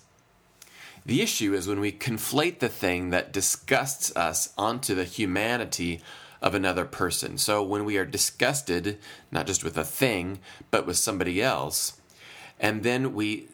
The 1.06 1.22
issue 1.22 1.54
is 1.54 1.68
when 1.68 1.80
we 1.80 1.92
conflate 1.92 2.58
the 2.58 2.70
thing 2.70 3.12
that 3.12 3.32
disgusts 3.32 4.16
us 4.16 4.52
onto 4.58 4.96
the 4.96 5.04
humanity 5.04 6.02
of 6.42 6.56
another 6.56 6.86
person. 6.86 7.38
So, 7.38 7.62
when 7.62 7.86
we 7.86 7.98
are 7.98 8.06
disgusted, 8.06 8.98
not 9.32 9.46
just 9.46 9.64
with 9.64 9.78
a 9.78 9.84
thing, 9.84 10.40
but 10.72 10.88
with 10.88 10.98
somebody 10.98 11.44
else, 11.44 12.02
and 12.60 12.82
then 12.82 13.14
we 13.14 13.50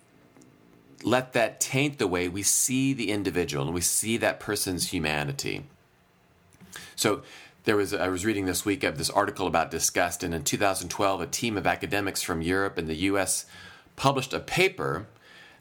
let 1.03 1.33
that 1.33 1.59
taint 1.59 1.97
the 1.97 2.07
way 2.07 2.27
we 2.27 2.43
see 2.43 2.93
the 2.93 3.11
individual 3.11 3.65
and 3.65 3.73
we 3.73 3.81
see 3.81 4.17
that 4.17 4.39
person's 4.39 4.91
humanity. 4.91 5.63
So 6.95 7.23
there 7.63 7.75
was 7.75 7.93
I 7.93 8.07
was 8.07 8.25
reading 8.25 8.45
this 8.45 8.65
week 8.65 8.83
of 8.83 8.97
this 8.97 9.09
article 9.09 9.47
about 9.47 9.71
disgust, 9.71 10.23
and 10.23 10.33
in 10.33 10.43
2012, 10.43 11.21
a 11.21 11.27
team 11.27 11.57
of 11.57 11.67
academics 11.67 12.21
from 12.21 12.41
Europe 12.41 12.77
and 12.77 12.87
the 12.87 12.95
U.S. 12.95 13.45
published 13.95 14.33
a 14.33 14.39
paper 14.39 15.07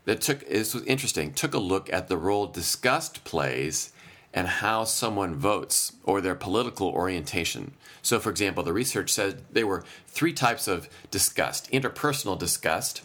that 0.04 0.20
took 0.20 0.46
this 0.48 0.74
was 0.74 0.84
interesting 0.84 1.32
took 1.32 1.54
a 1.54 1.58
look 1.58 1.92
at 1.92 2.08
the 2.08 2.16
role 2.16 2.46
disgust 2.46 3.24
plays 3.24 3.92
and 4.32 4.46
how 4.46 4.84
someone 4.84 5.34
votes 5.34 5.92
or 6.04 6.20
their 6.20 6.34
political 6.34 6.88
orientation. 6.88 7.72
So, 8.02 8.18
for 8.18 8.30
example, 8.30 8.62
the 8.62 8.72
research 8.72 9.10
said 9.10 9.42
there 9.50 9.66
were 9.66 9.84
three 10.06 10.32
types 10.32 10.68
of 10.68 10.88
disgust: 11.10 11.70
interpersonal 11.70 12.38
disgust. 12.38 13.02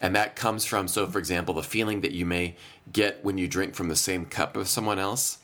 And 0.00 0.14
that 0.14 0.36
comes 0.36 0.64
from, 0.64 0.88
so 0.88 1.06
for 1.06 1.18
example, 1.18 1.54
the 1.54 1.62
feeling 1.62 2.02
that 2.02 2.12
you 2.12 2.24
may 2.24 2.56
get 2.92 3.24
when 3.24 3.38
you 3.38 3.48
drink 3.48 3.74
from 3.74 3.88
the 3.88 3.96
same 3.96 4.26
cup 4.26 4.56
as 4.56 4.70
someone 4.70 4.98
else. 4.98 5.38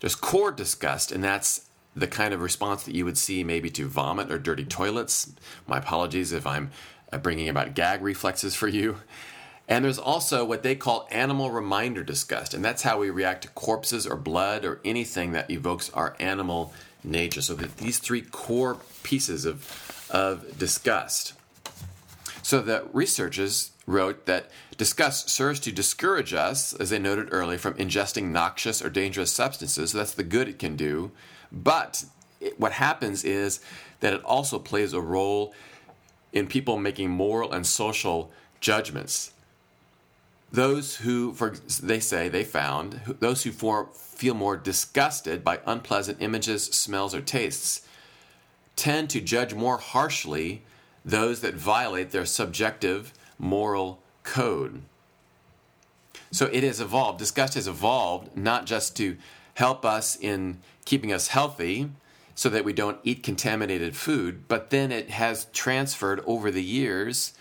There's 0.00 0.16
core 0.16 0.52
disgust, 0.52 1.12
and 1.12 1.22
that's 1.22 1.66
the 1.96 2.06
kind 2.08 2.34
of 2.34 2.42
response 2.42 2.82
that 2.84 2.94
you 2.94 3.04
would 3.04 3.16
see 3.16 3.44
maybe 3.44 3.70
to 3.70 3.86
vomit 3.86 4.30
or 4.30 4.38
dirty 4.38 4.64
toilets. 4.64 5.32
My 5.66 5.78
apologies 5.78 6.32
if 6.32 6.46
I'm 6.46 6.72
uh, 7.12 7.18
bringing 7.18 7.48
about 7.48 7.74
gag 7.74 8.02
reflexes 8.02 8.54
for 8.54 8.68
you. 8.68 8.96
And 9.68 9.84
there's 9.84 9.98
also 9.98 10.44
what 10.44 10.62
they 10.62 10.74
call 10.74 11.08
animal 11.10 11.50
reminder 11.50 12.02
disgust, 12.02 12.52
and 12.52 12.64
that's 12.64 12.82
how 12.82 12.98
we 12.98 13.08
react 13.08 13.42
to 13.42 13.48
corpses 13.48 14.06
or 14.06 14.16
blood 14.16 14.64
or 14.64 14.80
anything 14.84 15.32
that 15.32 15.50
evokes 15.50 15.88
our 15.90 16.16
animal 16.18 16.74
nature. 17.02 17.40
So 17.40 17.54
that 17.54 17.78
these 17.78 17.98
three 17.98 18.20
core 18.20 18.78
pieces 19.02 19.46
of, 19.46 20.08
of 20.10 20.58
disgust. 20.58 21.32
So 22.44 22.60
the 22.60 22.86
researchers 22.92 23.72
wrote 23.86 24.26
that 24.26 24.50
disgust 24.76 25.30
serves 25.30 25.58
to 25.60 25.72
discourage 25.72 26.34
us, 26.34 26.74
as 26.74 26.90
they 26.90 26.98
noted 26.98 27.28
earlier, 27.30 27.56
from 27.56 27.72
ingesting 27.74 28.24
noxious 28.24 28.84
or 28.84 28.90
dangerous 28.90 29.32
substances. 29.32 29.92
So 29.92 29.98
that's 29.98 30.12
the 30.12 30.24
good 30.24 30.46
it 30.46 30.58
can 30.58 30.76
do. 30.76 31.10
But 31.50 32.04
it, 32.42 32.60
what 32.60 32.72
happens 32.72 33.24
is 33.24 33.60
that 34.00 34.12
it 34.12 34.22
also 34.24 34.58
plays 34.58 34.92
a 34.92 35.00
role 35.00 35.54
in 36.34 36.46
people 36.46 36.78
making 36.78 37.08
moral 37.08 37.50
and 37.50 37.66
social 37.66 38.30
judgments. 38.60 39.32
Those 40.52 40.96
who, 40.96 41.32
for 41.32 41.54
they 41.82 41.98
say, 41.98 42.28
they 42.28 42.44
found 42.44 43.16
those 43.20 43.44
who 43.44 43.52
feel 43.52 44.34
more 44.34 44.58
disgusted 44.58 45.42
by 45.42 45.60
unpleasant 45.64 46.18
images, 46.20 46.66
smells, 46.66 47.14
or 47.14 47.22
tastes 47.22 47.88
tend 48.76 49.08
to 49.08 49.22
judge 49.22 49.54
more 49.54 49.78
harshly 49.78 50.60
those 51.04 51.40
that 51.40 51.54
violate 51.54 52.10
their 52.10 52.26
subjective 52.26 53.12
moral 53.38 54.00
code. 54.22 54.82
So 56.30 56.46
it 56.46 56.64
has 56.64 56.80
evolved. 56.80 57.18
Disgust 57.18 57.54
has 57.54 57.68
evolved 57.68 58.36
not 58.36 58.66
just 58.66 58.96
to 58.96 59.16
help 59.54 59.84
us 59.84 60.16
in 60.16 60.58
keeping 60.84 61.12
us 61.12 61.28
healthy 61.28 61.90
so 62.34 62.48
that 62.48 62.64
we 62.64 62.72
don't 62.72 62.98
eat 63.04 63.22
contaminated 63.22 63.94
food, 63.94 64.48
but 64.48 64.70
then 64.70 64.90
it 64.90 65.10
has 65.10 65.46
transferred 65.52 66.20
over 66.26 66.50
the 66.50 66.62
years 66.62 67.34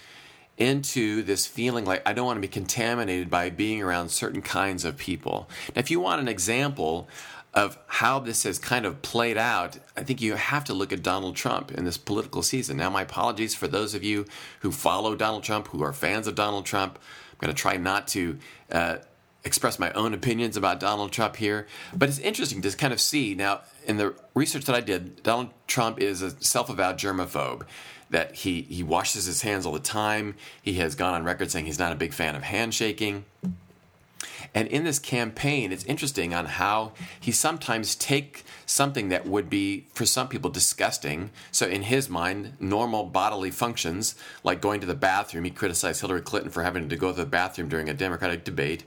into 0.58 1.24
this 1.24 1.48
feeling 1.48 1.84
like 1.86 2.08
I 2.08 2.14
don't 2.14 2.28
want 2.28 2.38
to 2.38 2.42
be 2.42 2.48
contaminated 2.48 3.30
by 3.30 3.50
being 3.50 3.82
around 3.82 4.10
certain 4.10 4.44
kinds 4.44 4.86
of 4.86 4.98
people. 4.98 5.50
Now, 5.76 5.80
if 5.80 5.90
you 5.90 6.00
want 6.00 6.22
an 6.22 6.28
example 6.28 7.08
of 7.54 7.78
how 7.86 8.20
this 8.20 8.44
has 8.44 8.58
kind 8.58 8.86
of 8.86 9.02
played 9.02 9.38
out, 9.38 9.78
I 9.96 10.04
think 10.04 10.22
you 10.22 10.36
have 10.36 10.64
to 10.66 10.74
look 10.74 10.92
at 10.92 11.04
Donald 11.04 11.36
Trump 11.36 11.72
in 11.72 11.86
this 11.86 11.98
political 11.98 12.42
season. 12.42 12.78
Now, 12.78 12.90
my 12.90 13.04
apologies 13.04 13.54
for 13.54 13.68
those 13.68 13.94
of 13.94 14.04
you 14.04 14.26
who 14.62 14.72
follow 14.72 15.16
Donald 15.16 15.44
Trump, 15.44 15.68
who 15.68 15.84
are 15.84 15.94
fans 15.94 16.28
of 16.28 16.36
Donald 16.36 16.66
Trump. 16.66 16.98
I'm 17.32 17.38
going 17.40 17.56
to 17.56 17.62
try 17.62 17.78
not 17.78 18.08
to 18.10 18.40
uh, 18.72 18.98
express 19.44 19.78
my 19.78 19.92
own 19.92 20.14
opinions 20.14 20.58
about 20.58 20.80
Donald 20.80 21.12
Trump 21.12 21.36
here, 21.36 21.68
but 21.96 22.10
it's 22.10 22.20
interesting 22.20 22.62
to 22.62 22.72
kind 22.76 22.94
of 22.94 23.00
see. 23.00 23.36
Now, 23.36 23.62
in 23.86 23.98
the 23.98 24.16
research 24.34 24.66
that 24.66 24.76
I 24.76 24.82
did, 24.82 25.22
Donald 25.22 25.50
Trump 25.68 26.00
is 26.00 26.22
a 26.22 26.32
self 26.44 26.70
avowed 26.70 26.98
germaphobe. 26.98 27.64
That 28.10 28.36
he, 28.36 28.62
he 28.64 28.84
washes 28.84 29.26
his 29.26 29.42
hands 29.42 29.66
all 29.66 29.74
the 29.74 29.80
time. 29.80 30.36
He 30.62 30.74
has 30.74 30.94
gone 30.94 31.16
on 31.16 31.24
record 31.24 31.50
saying 31.50 31.66
he's 31.66 31.80
not 31.80 31.92
a 31.92 31.96
big 31.96 32.14
fan 32.14 32.36
of 32.36 32.44
handshaking. 32.44 33.26
And 34.54 34.68
in 34.68 34.84
this 34.84 35.00
campaign, 35.00 35.72
it's 35.72 35.84
interesting 35.86 36.34
on 36.34 36.46
how 36.46 36.94
he 37.20 37.32
sometimes 37.32 37.96
take 37.96 38.44
something 38.66 39.10
that 39.10 39.26
would 39.26 39.50
be 39.50 39.88
for 39.94 40.06
some 40.06 40.28
people 40.28 40.50
disgusting. 40.50 41.32
So 41.52 41.68
in 41.68 41.84
his 41.84 42.10
mind, 42.10 42.54
normal 42.60 43.06
bodily 43.06 43.52
functions 43.52 44.16
like 44.44 44.62
going 44.62 44.82
to 44.82 44.88
the 44.88 44.96
bathroom. 44.96 45.44
He 45.44 45.52
criticized 45.52 46.02
Hillary 46.02 46.22
Clinton 46.22 46.52
for 46.52 46.64
having 46.64 46.90
to 46.90 46.96
go 46.96 47.12
to 47.12 47.18
the 47.18 47.26
bathroom 47.26 47.70
during 47.70 47.90
a 47.90 47.94
Democratic 47.94 48.44
debate. 48.44 48.84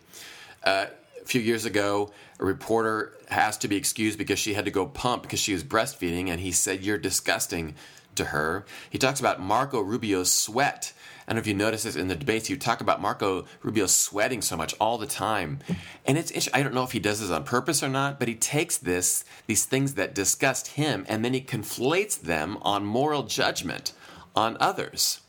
Uh, 0.64 0.86
a 1.20 1.25
few 1.25 1.40
years 1.40 1.64
ago, 1.64 2.12
a 2.38 2.44
reporter 2.44 3.12
has 3.28 3.56
to 3.58 3.68
be 3.68 3.76
excused 3.76 4.18
because 4.18 4.38
she 4.38 4.54
had 4.54 4.64
to 4.64 4.70
go 4.70 4.86
pump 4.86 5.22
because 5.22 5.40
she 5.40 5.52
was 5.52 5.64
breastfeeding, 5.64 6.28
and 6.28 6.40
he 6.40 6.52
said, 6.52 6.84
"You're 6.84 6.98
disgusting." 6.98 7.75
To 8.16 8.26
her, 8.26 8.64
he 8.88 8.99
talks 8.99 9.20
about 9.20 9.40
Marco 9.40 9.80
Rubio's 9.80 10.32
sweat 10.32 10.92
I 11.26 11.32
don't 11.32 11.38
know 11.38 11.40
if 11.40 11.46
you 11.49 11.54
notice 11.54 11.82
this 11.82 11.96
in 11.96 12.06
the 12.06 12.14
debates. 12.14 12.49
You 12.49 12.56
talk 12.56 12.80
about 12.80 13.00
Marco 13.00 13.46
Rubio 13.64 13.87
sweating 13.87 14.42
so 14.42 14.56
much 14.56 14.76
all 14.80 14.96
the 14.96 15.08
time, 15.08 15.58
and 16.04 16.16
it's. 16.16 16.49
I 16.54 16.62
don't 16.62 16.73
know 16.73 16.85
if 16.85 16.92
he 16.92 17.00
does 17.00 17.20
this 17.20 17.30
on 17.30 17.42
purpose 17.42 17.82
or 17.82 17.88
not, 17.88 18.20
but 18.20 18.28
he 18.28 18.37
takes 18.37 18.78
this 18.78 19.25
these 19.49 19.64
things 19.64 19.94
that 19.94 20.14
disgust 20.14 20.68
him, 20.68 21.04
and 21.08 21.25
then 21.25 21.35
he 21.35 21.40
conflates 21.40 22.20
them 22.20 22.58
on 22.62 22.85
moral 22.85 23.25
judgment 23.25 23.92
on 24.37 24.56
others. 24.61 25.20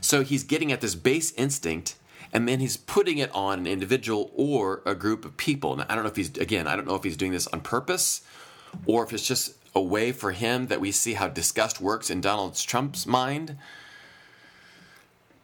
So 0.00 0.22
he's 0.22 0.44
getting 0.44 0.70
at 0.70 0.80
this 0.80 0.94
base 0.94 1.32
instinct 1.32 1.96
and 2.30 2.46
then 2.46 2.60
he's 2.60 2.76
putting 2.76 3.16
it 3.16 3.34
on 3.34 3.60
an 3.60 3.66
individual 3.66 4.30
or 4.34 4.82
a 4.84 4.94
group 4.94 5.24
of 5.24 5.38
people. 5.38 5.76
Now, 5.76 5.86
I 5.88 5.94
don't 5.94 6.04
know 6.04 6.10
if 6.10 6.16
he's, 6.16 6.36
again, 6.36 6.66
I 6.66 6.76
don't 6.76 6.86
know 6.86 6.94
if 6.94 7.02
he's 7.02 7.16
doing 7.16 7.32
this 7.32 7.46
on 7.46 7.62
purpose 7.62 8.20
or 8.84 9.02
if 9.02 9.14
it's 9.14 9.26
just 9.26 9.54
a 9.74 9.80
way 9.80 10.12
for 10.12 10.32
him 10.32 10.66
that 10.68 10.80
we 10.80 10.92
see 10.92 11.14
how 11.14 11.28
disgust 11.28 11.80
works 11.80 12.10
in 12.10 12.20
Donald 12.20 12.56
Trump's 12.56 13.06
mind. 13.06 13.56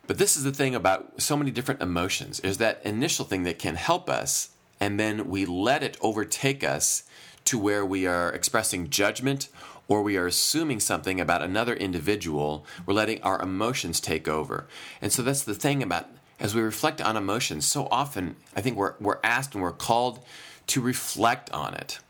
But 0.07 0.19
this 0.19 0.37
is 0.37 0.45
the 0.45 0.53
thing 0.53 0.75
about 0.75 1.21
so 1.21 1.37
many 1.37 1.51
different 1.51 1.83
emotions 1.83 2.41
is 2.41 2.59
that 2.59 2.85
initial 2.85 3.25
thing 3.25 3.45
that 3.45 3.59
can 3.59 3.77
help 3.77 4.11
us, 4.11 4.51
and 4.81 5.01
then 5.01 5.29
we 5.29 5.47
let 5.47 5.83
it 5.83 5.97
overtake 6.01 6.63
us 6.63 7.05
to 7.45 7.59
where 7.59 7.85
we 7.85 8.07
are 8.07 8.31
expressing 8.33 8.91
judgment 8.91 9.49
or 9.87 10.03
we 10.03 10.17
are 10.17 10.27
assuming 10.27 10.81
something 10.81 11.21
about 11.21 11.43
another 11.43 11.75
individual. 11.75 12.65
We're 12.87 12.95
letting 12.95 13.23
our 13.23 13.41
emotions 13.41 14.01
take 14.01 14.29
over. 14.29 14.67
And 15.01 15.13
so 15.13 15.23
that's 15.23 15.43
the 15.43 15.55
thing 15.55 15.83
about 15.83 16.09
as 16.41 16.55
we 16.55 16.63
reflect 16.63 17.01
on 17.01 17.17
emotions, 17.17 17.65
so 17.67 17.87
often 17.91 18.37
I 18.57 18.61
think 18.61 18.77
we're, 18.77 18.95
we're 18.99 19.21
asked 19.23 19.55
and 19.55 19.63
we're 19.63 19.73
called 19.73 20.21
to 20.69 20.81
reflect 20.81 21.51
on 21.53 21.75
it 21.75 22.01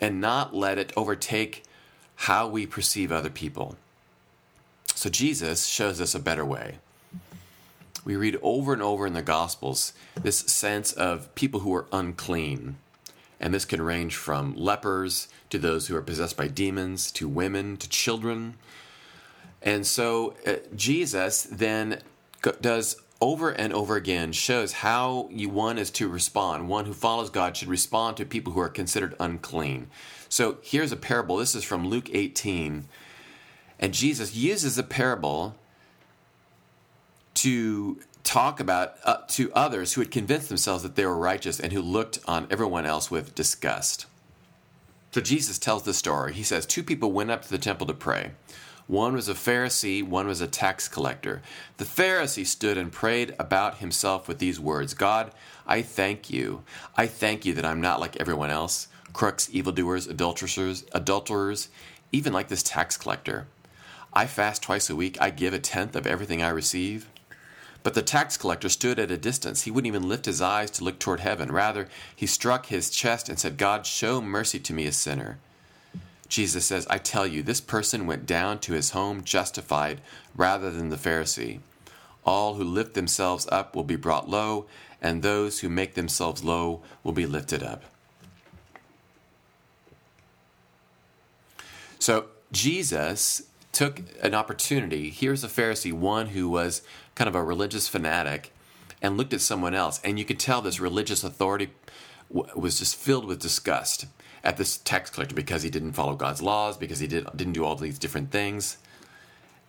and 0.00 0.20
not 0.20 0.54
let 0.54 0.78
it 0.78 0.92
overtake 0.96 1.64
how 2.16 2.46
we 2.48 2.66
perceive 2.66 3.12
other 3.12 3.30
people. 3.30 3.76
So 4.94 5.10
Jesus 5.10 5.66
shows 5.66 6.00
us 6.00 6.14
a 6.14 6.20
better 6.20 6.44
way 6.44 6.78
we 8.06 8.14
read 8.14 8.38
over 8.40 8.72
and 8.72 8.80
over 8.80 9.04
in 9.04 9.12
the 9.14 9.20
Gospels 9.20 9.92
this 10.14 10.38
sense 10.38 10.92
of 10.92 11.34
people 11.34 11.60
who 11.60 11.74
are 11.74 11.86
unclean. 11.92 12.76
And 13.40 13.52
this 13.52 13.64
can 13.66 13.82
range 13.82 14.14
from 14.14 14.54
lepers 14.54 15.28
to 15.50 15.58
those 15.58 15.88
who 15.88 15.96
are 15.96 16.02
possessed 16.02 16.36
by 16.36 16.46
demons, 16.46 17.10
to 17.12 17.28
women, 17.28 17.76
to 17.78 17.88
children. 17.88 18.54
And 19.60 19.84
so 19.84 20.34
uh, 20.46 20.54
Jesus 20.74 21.42
then 21.42 22.00
does 22.60 22.96
over 23.20 23.50
and 23.50 23.72
over 23.72 23.96
again 23.96 24.32
shows 24.32 24.72
how 24.72 25.28
you, 25.30 25.48
one 25.48 25.78
is 25.78 25.90
to 25.92 26.08
respond. 26.08 26.68
One 26.68 26.84
who 26.84 26.92
follows 26.92 27.30
God 27.30 27.56
should 27.56 27.68
respond 27.68 28.16
to 28.16 28.24
people 28.24 28.52
who 28.52 28.60
are 28.60 28.68
considered 28.68 29.14
unclean. 29.18 29.88
So 30.28 30.58
here's 30.62 30.92
a 30.92 30.96
parable. 30.96 31.36
This 31.36 31.54
is 31.54 31.64
from 31.64 31.88
Luke 31.88 32.10
18. 32.12 32.86
And 33.78 33.94
Jesus 33.94 34.34
uses 34.34 34.78
a 34.78 34.82
parable 34.82 35.54
to 37.34 37.98
talk 38.24 38.60
about 38.60 38.96
uh, 39.04 39.18
to 39.28 39.52
others 39.52 39.92
who 39.92 40.00
had 40.00 40.10
convinced 40.10 40.48
themselves 40.48 40.82
that 40.82 40.96
they 40.96 41.06
were 41.06 41.16
righteous 41.16 41.60
and 41.60 41.72
who 41.72 41.80
looked 41.80 42.18
on 42.26 42.46
everyone 42.50 42.84
else 42.84 43.10
with 43.10 43.34
disgust. 43.34 44.06
So 45.12 45.20
Jesus 45.20 45.58
tells 45.58 45.84
the 45.84 45.94
story. 45.94 46.34
He 46.34 46.42
says, 46.42 46.66
Two 46.66 46.82
people 46.82 47.12
went 47.12 47.30
up 47.30 47.42
to 47.42 47.50
the 47.50 47.58
temple 47.58 47.86
to 47.86 47.94
pray. 47.94 48.32
One 48.86 49.14
was 49.14 49.28
a 49.28 49.34
Pharisee, 49.34 50.02
one 50.02 50.28
was 50.28 50.40
a 50.40 50.46
tax 50.46 50.86
collector. 50.86 51.42
The 51.78 51.84
Pharisee 51.84 52.46
stood 52.46 52.78
and 52.78 52.92
prayed 52.92 53.34
about 53.38 53.78
himself 53.78 54.28
with 54.28 54.38
these 54.38 54.60
words 54.60 54.94
God, 54.94 55.32
I 55.66 55.82
thank 55.82 56.30
you. 56.30 56.62
I 56.96 57.06
thank 57.06 57.44
you 57.44 57.52
that 57.54 57.64
I'm 57.64 57.80
not 57.80 58.00
like 58.00 58.16
everyone 58.16 58.50
else 58.50 58.88
crooks, 59.12 59.48
evildoers, 59.50 60.06
adulterers, 60.06 60.84
adulterers, 60.92 61.68
even 62.12 62.34
like 62.34 62.48
this 62.48 62.62
tax 62.62 62.98
collector. 62.98 63.46
I 64.12 64.26
fast 64.26 64.62
twice 64.62 64.90
a 64.90 64.96
week. 64.96 65.16
I 65.20 65.30
give 65.30 65.54
a 65.54 65.58
tenth 65.58 65.96
of 65.96 66.06
everything 66.06 66.42
I 66.42 66.50
receive. 66.50 67.08
But 67.82 67.94
the 67.94 68.02
tax 68.02 68.36
collector 68.36 68.68
stood 68.68 68.98
at 68.98 69.10
a 69.10 69.16
distance. 69.16 69.62
He 69.62 69.70
wouldn't 69.70 69.86
even 69.86 70.08
lift 70.08 70.26
his 70.26 70.42
eyes 70.42 70.70
to 70.72 70.84
look 70.84 70.98
toward 70.98 71.20
heaven. 71.20 71.50
Rather, 71.50 71.88
he 72.14 72.26
struck 72.26 72.66
his 72.66 72.90
chest 72.90 73.28
and 73.28 73.38
said, 73.38 73.56
God, 73.56 73.86
show 73.86 74.20
mercy 74.20 74.58
to 74.58 74.74
me, 74.74 74.86
a 74.86 74.92
sinner. 74.92 75.38
Jesus 76.28 76.66
says, 76.66 76.86
I 76.88 76.98
tell 76.98 77.26
you, 77.26 77.42
this 77.42 77.60
person 77.60 78.06
went 78.06 78.26
down 78.26 78.58
to 78.60 78.72
his 78.72 78.90
home 78.90 79.22
justified 79.22 80.00
rather 80.34 80.70
than 80.70 80.88
the 80.88 80.96
Pharisee. 80.96 81.60
All 82.24 82.54
who 82.54 82.64
lift 82.64 82.94
themselves 82.94 83.46
up 83.52 83.76
will 83.76 83.84
be 83.84 83.96
brought 83.96 84.28
low, 84.28 84.66
and 85.00 85.22
those 85.22 85.60
who 85.60 85.68
make 85.68 85.94
themselves 85.94 86.42
low 86.42 86.82
will 87.04 87.12
be 87.12 87.26
lifted 87.26 87.62
up. 87.62 87.84
So 91.98 92.26
Jesus 92.50 93.42
took 93.72 94.00
an 94.22 94.34
opportunity. 94.34 95.10
Here's 95.10 95.44
a 95.44 95.48
Pharisee, 95.48 95.92
one 95.92 96.28
who 96.28 96.48
was 96.48 96.82
kind 97.14 97.28
of 97.28 97.34
a 97.34 97.42
religious 97.42 97.88
fanatic, 97.88 98.52
and 99.00 99.16
looked 99.16 99.34
at 99.34 99.40
someone 99.40 99.74
else, 99.74 100.00
and 100.02 100.18
you 100.18 100.24
could 100.24 100.40
tell 100.40 100.62
this 100.62 100.80
religious 100.80 101.22
authority 101.22 101.70
was 102.30 102.78
just 102.78 102.96
filled 102.96 103.26
with 103.26 103.38
disgust 103.38 104.06
at 104.46 104.56
this 104.56 104.78
tax 104.78 105.10
collector 105.10 105.34
because 105.34 105.64
he 105.64 105.70
didn't 105.70 105.94
follow 105.94 106.14
God's 106.14 106.40
laws, 106.40 106.76
because 106.76 107.00
he 107.00 107.08
did, 107.08 107.26
didn't 107.34 107.54
do 107.54 107.64
all 107.64 107.74
these 107.74 107.98
different 107.98 108.30
things. 108.30 108.78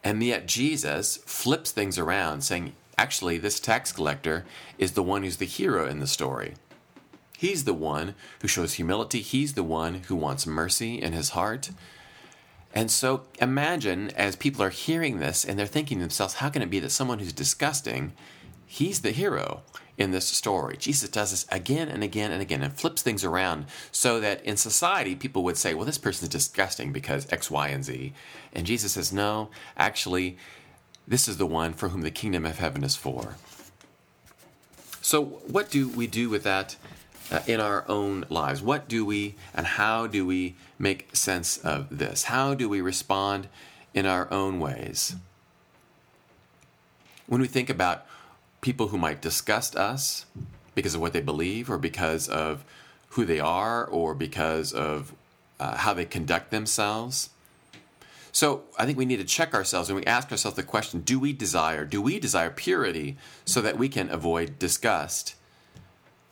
And 0.04 0.22
yet 0.24 0.48
Jesus 0.48 1.18
flips 1.26 1.72
things 1.72 1.98
around, 1.98 2.42
saying, 2.42 2.74
actually, 2.96 3.40
this 3.40 3.60
tax 3.60 3.92
collector 3.92 4.46
is 4.78 4.92
the 4.92 5.02
one 5.02 5.24
who's 5.24 5.38
the 5.38 5.46
hero 5.46 5.88
in 5.88 6.00
the 6.00 6.06
story. 6.06 6.54
He's 7.36 7.64
the 7.64 7.74
one 7.74 8.14
who 8.42 8.48
shows 8.48 8.76
humility. 8.76 9.22
He's 9.22 9.56
the 9.56 9.64
one 9.64 10.04
who 10.08 10.16
wants 10.16 10.46
mercy 10.46 11.02
in 11.02 11.12
his 11.12 11.32
heart. 11.32 11.72
And 12.74 12.92
so 12.92 13.24
imagine 13.42 14.12
as 14.12 14.36
people 14.36 14.62
are 14.62 14.70
hearing 14.70 15.18
this 15.18 15.44
and 15.44 15.58
they're 15.58 15.66
thinking 15.66 15.98
to 15.98 16.04
themselves, 16.04 16.36
how 16.36 16.50
can 16.50 16.62
it 16.62 16.70
be 16.70 16.80
that 16.80 16.92
someone 16.92 17.18
who's 17.18 17.34
disgusting, 17.34 18.14
he's 18.68 19.02
the 19.02 19.12
hero 19.12 19.62
in 19.98 20.12
this 20.12 20.28
story? 20.28 20.78
Jesus 20.78 21.10
does 21.10 21.32
this 21.32 21.48
again 21.50 21.88
and 21.90 22.04
again 22.04 22.32
and 22.32 22.42
again 22.42 22.62
and 22.62 22.74
flips 22.74 23.02
things 23.02 23.24
around 23.24 23.66
so 23.92 24.20
that 24.20 24.44
in 24.44 24.58
society 24.58 25.16
people 25.16 25.44
would 25.44 25.58
say, 25.58 25.74
well, 25.74 25.86
this 25.86 25.98
person 25.98 26.26
is 26.26 26.30
disgusting 26.30 26.92
because 26.92 27.32
X, 27.32 27.50
Y, 27.50 27.70
and 27.70 27.84
Z. 27.84 28.14
And 28.54 28.68
Jesus 28.68 28.92
says, 28.92 29.12
no, 29.12 29.50
actually, 29.78 30.38
this 31.08 31.28
is 31.28 31.38
the 31.38 31.46
one 31.46 31.74
for 31.74 31.90
whom 31.90 32.02
the 32.02 32.12
kingdom 32.12 32.46
of 32.46 32.60
heaven 32.60 32.84
is 32.84 32.96
for. 32.96 33.38
So, 35.02 35.24
what 35.24 35.70
do 35.70 35.88
we 35.88 36.06
do 36.06 36.30
with 36.30 36.44
that 36.44 36.76
uh, 37.32 37.40
in 37.48 37.62
our 37.62 37.86
own 37.88 38.26
lives? 38.30 38.62
What 38.62 38.90
do 38.90 39.06
we 39.06 39.36
and 39.54 39.66
how 39.66 40.06
do 40.06 40.26
we 40.26 40.56
make 40.78 41.16
sense 41.16 41.58
of 41.58 41.98
this? 41.98 42.24
How 42.24 42.54
do 42.54 42.68
we 42.68 42.82
respond 42.82 43.48
in 43.94 44.06
our 44.06 44.32
own 44.34 44.60
ways? 44.60 45.16
When 47.26 47.40
we 47.40 47.48
think 47.48 47.70
about 47.70 48.06
people 48.62 48.88
who 48.88 48.98
might 48.98 49.22
disgust 49.22 49.76
us 49.76 50.26
because 50.76 50.96
of 50.96 51.02
what 51.02 51.14
they 51.14 51.22
believe 51.22 51.70
or 51.70 51.78
because 51.78 52.28
of 52.28 52.64
who 53.10 53.26
they 53.26 53.40
are 53.40 53.86
or 53.86 54.14
because 54.14 54.74
of 54.74 55.14
uh, 55.60 55.78
how 55.78 55.94
they 55.94 56.06
conduct 56.06 56.52
themselves. 56.52 57.30
So 58.32 58.64
I 58.78 58.86
think 58.86 58.98
we 58.98 59.06
need 59.06 59.18
to 59.18 59.26
check 59.26 59.54
ourselves 59.54 59.90
and 59.90 59.98
we 59.98 60.06
ask 60.06 60.32
ourselves 60.32 60.56
the 60.56 60.64
question 60.64 61.02
do 61.02 61.20
we 61.20 61.34
desire, 61.34 61.86
do 61.86 62.02
we 62.02 62.20
desire 62.20 62.50
purity 62.50 63.18
so 63.46 63.62
that 63.62 63.78
we 63.78 63.90
can 63.90 64.10
avoid 64.10 64.60
disgust? 64.60 65.36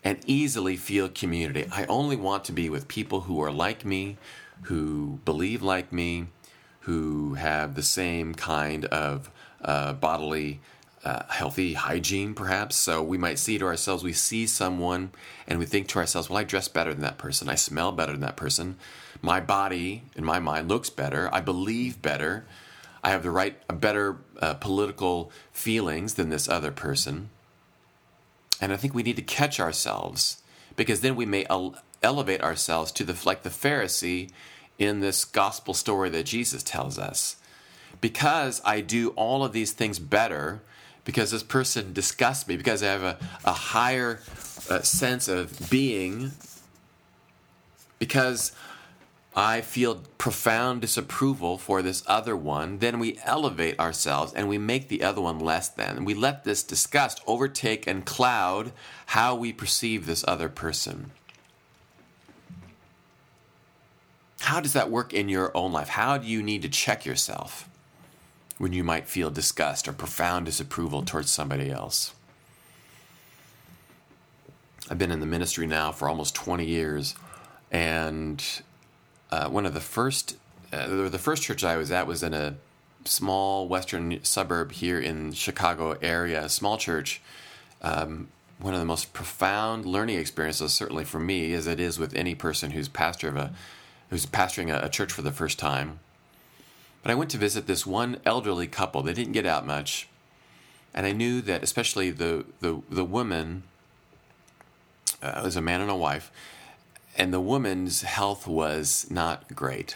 and 0.05 0.19
easily 0.27 0.77
feel 0.77 1.09
community. 1.09 1.67
I 1.71 1.85
only 1.85 2.15
want 2.15 2.45
to 2.45 2.51
be 2.51 2.69
with 2.69 2.87
people 2.87 3.21
who 3.21 3.41
are 3.41 3.51
like 3.51 3.83
me, 3.83 4.17
who 4.61 5.19
believe 5.25 5.63
like 5.63 5.91
me, 5.91 6.27
who 6.81 7.33
have 7.33 7.73
the 7.73 7.81
same 7.81 8.35
kind 8.35 8.85
of 8.85 9.31
uh, 9.63 9.93
bodily 9.93 10.61
uh, 11.05 11.23
healthy 11.29 11.73
hygiene, 11.73 12.33
perhaps. 12.33 12.75
So 12.75 13.03
we 13.03 13.17
might 13.17 13.39
see 13.39 13.57
to 13.59 13.65
ourselves, 13.65 14.03
we 14.03 14.13
see 14.13 14.47
someone 14.47 15.11
and 15.47 15.59
we 15.59 15.65
think 15.65 15.87
to 15.89 15.99
ourselves, 15.99 16.29
well, 16.29 16.39
I 16.39 16.43
dress 16.43 16.67
better 16.67 16.93
than 16.93 17.03
that 17.03 17.19
person. 17.19 17.47
I 17.47 17.55
smell 17.55 17.91
better 17.91 18.11
than 18.11 18.21
that 18.21 18.35
person. 18.35 18.77
My 19.21 19.39
body, 19.39 20.03
in 20.15 20.25
my 20.25 20.39
mind, 20.39 20.67
looks 20.67 20.89
better. 20.89 21.29
I 21.31 21.41
believe 21.41 22.01
better. 22.01 22.45
I 23.03 23.11
have 23.11 23.21
the 23.21 23.31
right, 23.31 23.55
better 23.79 24.17
uh, 24.41 24.55
political 24.55 25.31
feelings 25.51 26.15
than 26.15 26.29
this 26.29 26.49
other 26.49 26.71
person. 26.71 27.29
And 28.59 28.73
I 28.73 28.77
think 28.77 28.93
we 28.95 29.03
need 29.03 29.17
to 29.17 29.21
catch 29.21 29.59
ourselves 29.59 30.41
because 30.75 31.01
then 31.01 31.15
we 31.15 31.25
may 31.25 31.45
elevate 32.01 32.41
ourselves 32.41 32.91
to 32.93 33.03
the 33.03 33.17
like 33.25 33.43
the 33.43 33.49
Pharisee 33.49 34.31
in 34.79 35.01
this 35.01 35.23
gospel 35.23 35.73
story 35.73 36.09
that 36.09 36.25
Jesus 36.25 36.63
tells 36.63 36.97
us. 36.97 37.37
Because 38.01 38.61
I 38.65 38.81
do 38.81 39.09
all 39.09 39.43
of 39.43 39.53
these 39.53 39.71
things 39.71 39.99
better, 39.99 40.61
because 41.05 41.31
this 41.31 41.43
person 41.43 41.93
disgusts 41.93 42.47
me, 42.47 42.57
because 42.57 42.83
I 42.83 42.87
have 42.87 43.03
a, 43.03 43.17
a 43.45 43.53
higher 43.53 44.19
uh, 44.69 44.81
sense 44.81 45.27
of 45.27 45.69
being, 45.69 46.31
because 47.99 48.51
I 49.35 49.61
feel 49.61 50.01
profound 50.17 50.81
disapproval 50.81 51.57
for 51.57 51.81
this 51.81 52.03
other 52.07 52.35
one, 52.35 52.79
then 52.79 52.99
we 52.99 53.19
elevate 53.23 53.79
ourselves 53.79 54.33
and 54.33 54.49
we 54.49 54.57
make 54.57 54.87
the 54.87 55.03
other 55.03 55.21
one 55.21 55.39
less 55.39 55.69
than. 55.69 56.05
We 56.05 56.13
let 56.13 56.43
this 56.43 56.63
disgust 56.63 57.21
overtake 57.27 57.85
and 57.85 58.05
cloud 58.05 58.71
how 59.07 59.35
we 59.35 59.53
perceive 59.53 60.05
this 60.05 60.25
other 60.27 60.49
person. 60.49 61.11
How 64.39 64.59
does 64.59 64.73
that 64.73 64.89
work 64.89 65.13
in 65.13 65.27
your 65.29 65.55
own 65.55 65.71
life? 65.71 65.89
How 65.89 66.17
do 66.17 66.27
you 66.27 66.41
need 66.41 66.61
to 66.63 66.69
check 66.69 67.05
yourself 67.05 67.69
when 68.57 68.73
you 68.73 68.83
might 68.83 69.07
feel 69.07 69.29
disgust 69.29 69.87
or 69.87 69.93
profound 69.93 70.45
disapproval 70.45 71.03
towards 71.03 71.29
somebody 71.29 71.69
else? 71.69 72.13
I've 74.89 74.97
been 74.97 75.11
in 75.11 75.19
the 75.19 75.25
ministry 75.25 75.65
now 75.65 75.91
for 75.91 76.07
almost 76.07 76.35
20 76.35 76.65
years, 76.65 77.15
and 77.71 78.43
uh, 79.31 79.49
one 79.49 79.65
of 79.65 79.73
the 79.73 79.81
first 79.81 80.37
uh, 80.71 81.09
the 81.09 81.19
first 81.19 81.43
church 81.43 81.63
I 81.63 81.77
was 81.77 81.91
at 81.91 82.07
was 82.07 82.21
in 82.23 82.33
a 82.33 82.55
small 83.05 83.67
western 83.67 84.23
suburb 84.23 84.71
here 84.71 84.99
in 84.99 85.31
Chicago 85.31 85.97
area, 86.01 86.43
a 86.43 86.49
small 86.49 86.77
church. 86.77 87.21
Um, 87.81 88.29
one 88.57 88.73
of 88.73 88.79
the 88.79 88.85
most 88.85 89.13
profound 89.13 89.85
learning 89.85 90.17
experiences, 90.17 90.73
certainly 90.73 91.03
for 91.03 91.19
me, 91.19 91.53
as 91.53 91.67
it 91.67 91.79
is 91.79 91.99
with 91.99 92.13
any 92.15 92.35
person 92.35 92.71
who's 92.71 92.87
pastor 92.87 93.29
of 93.29 93.35
a 93.35 93.53
who's 94.09 94.25
pastoring 94.25 94.73
a, 94.73 94.85
a 94.85 94.89
church 94.89 95.11
for 95.11 95.21
the 95.21 95.31
first 95.31 95.59
time. 95.59 95.99
But 97.05 97.11
I 97.11 97.15
went 97.15 97.29
to 97.29 97.37
visit 97.37 97.67
this 97.67 97.85
one 97.85 98.17
elderly 98.25 98.65
couple. 98.65 99.03
They 99.03 99.13
didn't 99.13 99.33
get 99.33 99.45
out 99.45 99.63
much, 99.63 100.07
and 100.91 101.05
I 101.05 101.11
knew 101.11 101.39
that 101.41 101.61
especially 101.61 102.09
the 102.09 102.45
the 102.61 102.81
the 102.89 103.05
woman 103.05 103.61
uh, 105.21 105.41
was 105.43 105.55
a 105.55 105.61
man 105.61 105.81
and 105.81 105.91
a 105.91 105.95
wife 105.95 106.31
and 107.15 107.33
the 107.33 107.39
woman's 107.39 108.01
health 108.01 108.47
was 108.47 109.07
not 109.09 109.55
great. 109.55 109.95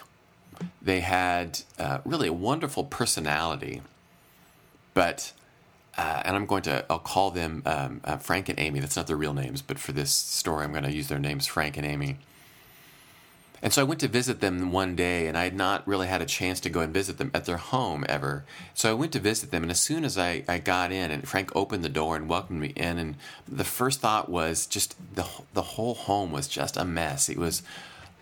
They 0.80 1.00
had 1.00 1.60
uh, 1.78 1.98
really 2.04 2.28
a 2.28 2.32
wonderful 2.32 2.84
personality, 2.84 3.82
but 4.94 5.32
uh, 5.96 6.22
and 6.24 6.36
I'm 6.36 6.46
going 6.46 6.62
to 6.62 6.84
I'll 6.88 6.98
call 6.98 7.32
them 7.32 7.62
um, 7.66 8.00
uh, 8.04 8.18
Frank 8.18 8.48
and 8.48 8.60
Amy. 8.60 8.80
That's 8.80 8.96
not 8.96 9.06
their 9.06 9.16
real 9.16 9.34
names, 9.34 9.62
but 9.62 9.78
for 9.78 9.92
this 9.92 10.12
story, 10.12 10.64
I'm 10.64 10.72
going 10.72 10.84
to 10.84 10.92
use 10.92 11.08
their 11.08 11.18
names, 11.18 11.46
Frank 11.46 11.76
and 11.76 11.84
Amy. 11.84 12.18
And 13.62 13.72
so 13.72 13.82
I 13.82 13.84
went 13.84 14.00
to 14.00 14.08
visit 14.08 14.40
them 14.40 14.72
one 14.72 14.96
day, 14.96 15.26
and 15.26 15.36
I 15.36 15.44
had 15.44 15.54
not 15.54 15.86
really 15.86 16.06
had 16.06 16.22
a 16.22 16.26
chance 16.26 16.60
to 16.60 16.70
go 16.70 16.80
and 16.80 16.94
visit 16.94 17.18
them 17.18 17.30
at 17.34 17.44
their 17.44 17.58
home 17.58 18.06
ever. 18.08 18.44
So 18.72 18.90
I 18.90 18.94
went 18.94 19.12
to 19.12 19.20
visit 19.20 19.50
them, 19.50 19.62
and 19.62 19.70
as 19.70 19.80
soon 19.80 20.04
as 20.04 20.16
I, 20.16 20.44
I 20.48 20.58
got 20.58 20.92
in, 20.92 21.10
and 21.10 21.28
Frank 21.28 21.54
opened 21.54 21.84
the 21.84 21.90
door 21.90 22.16
and 22.16 22.28
welcomed 22.28 22.60
me 22.60 22.72
in, 22.74 22.98
and 22.98 23.16
the 23.46 23.64
first 23.64 24.00
thought 24.00 24.30
was 24.30 24.66
just 24.66 24.96
the 25.14 25.26
the 25.52 25.62
whole 25.62 25.94
home 25.94 26.32
was 26.32 26.48
just 26.48 26.76
a 26.76 26.84
mess. 26.84 27.28
It 27.28 27.36
was 27.36 27.62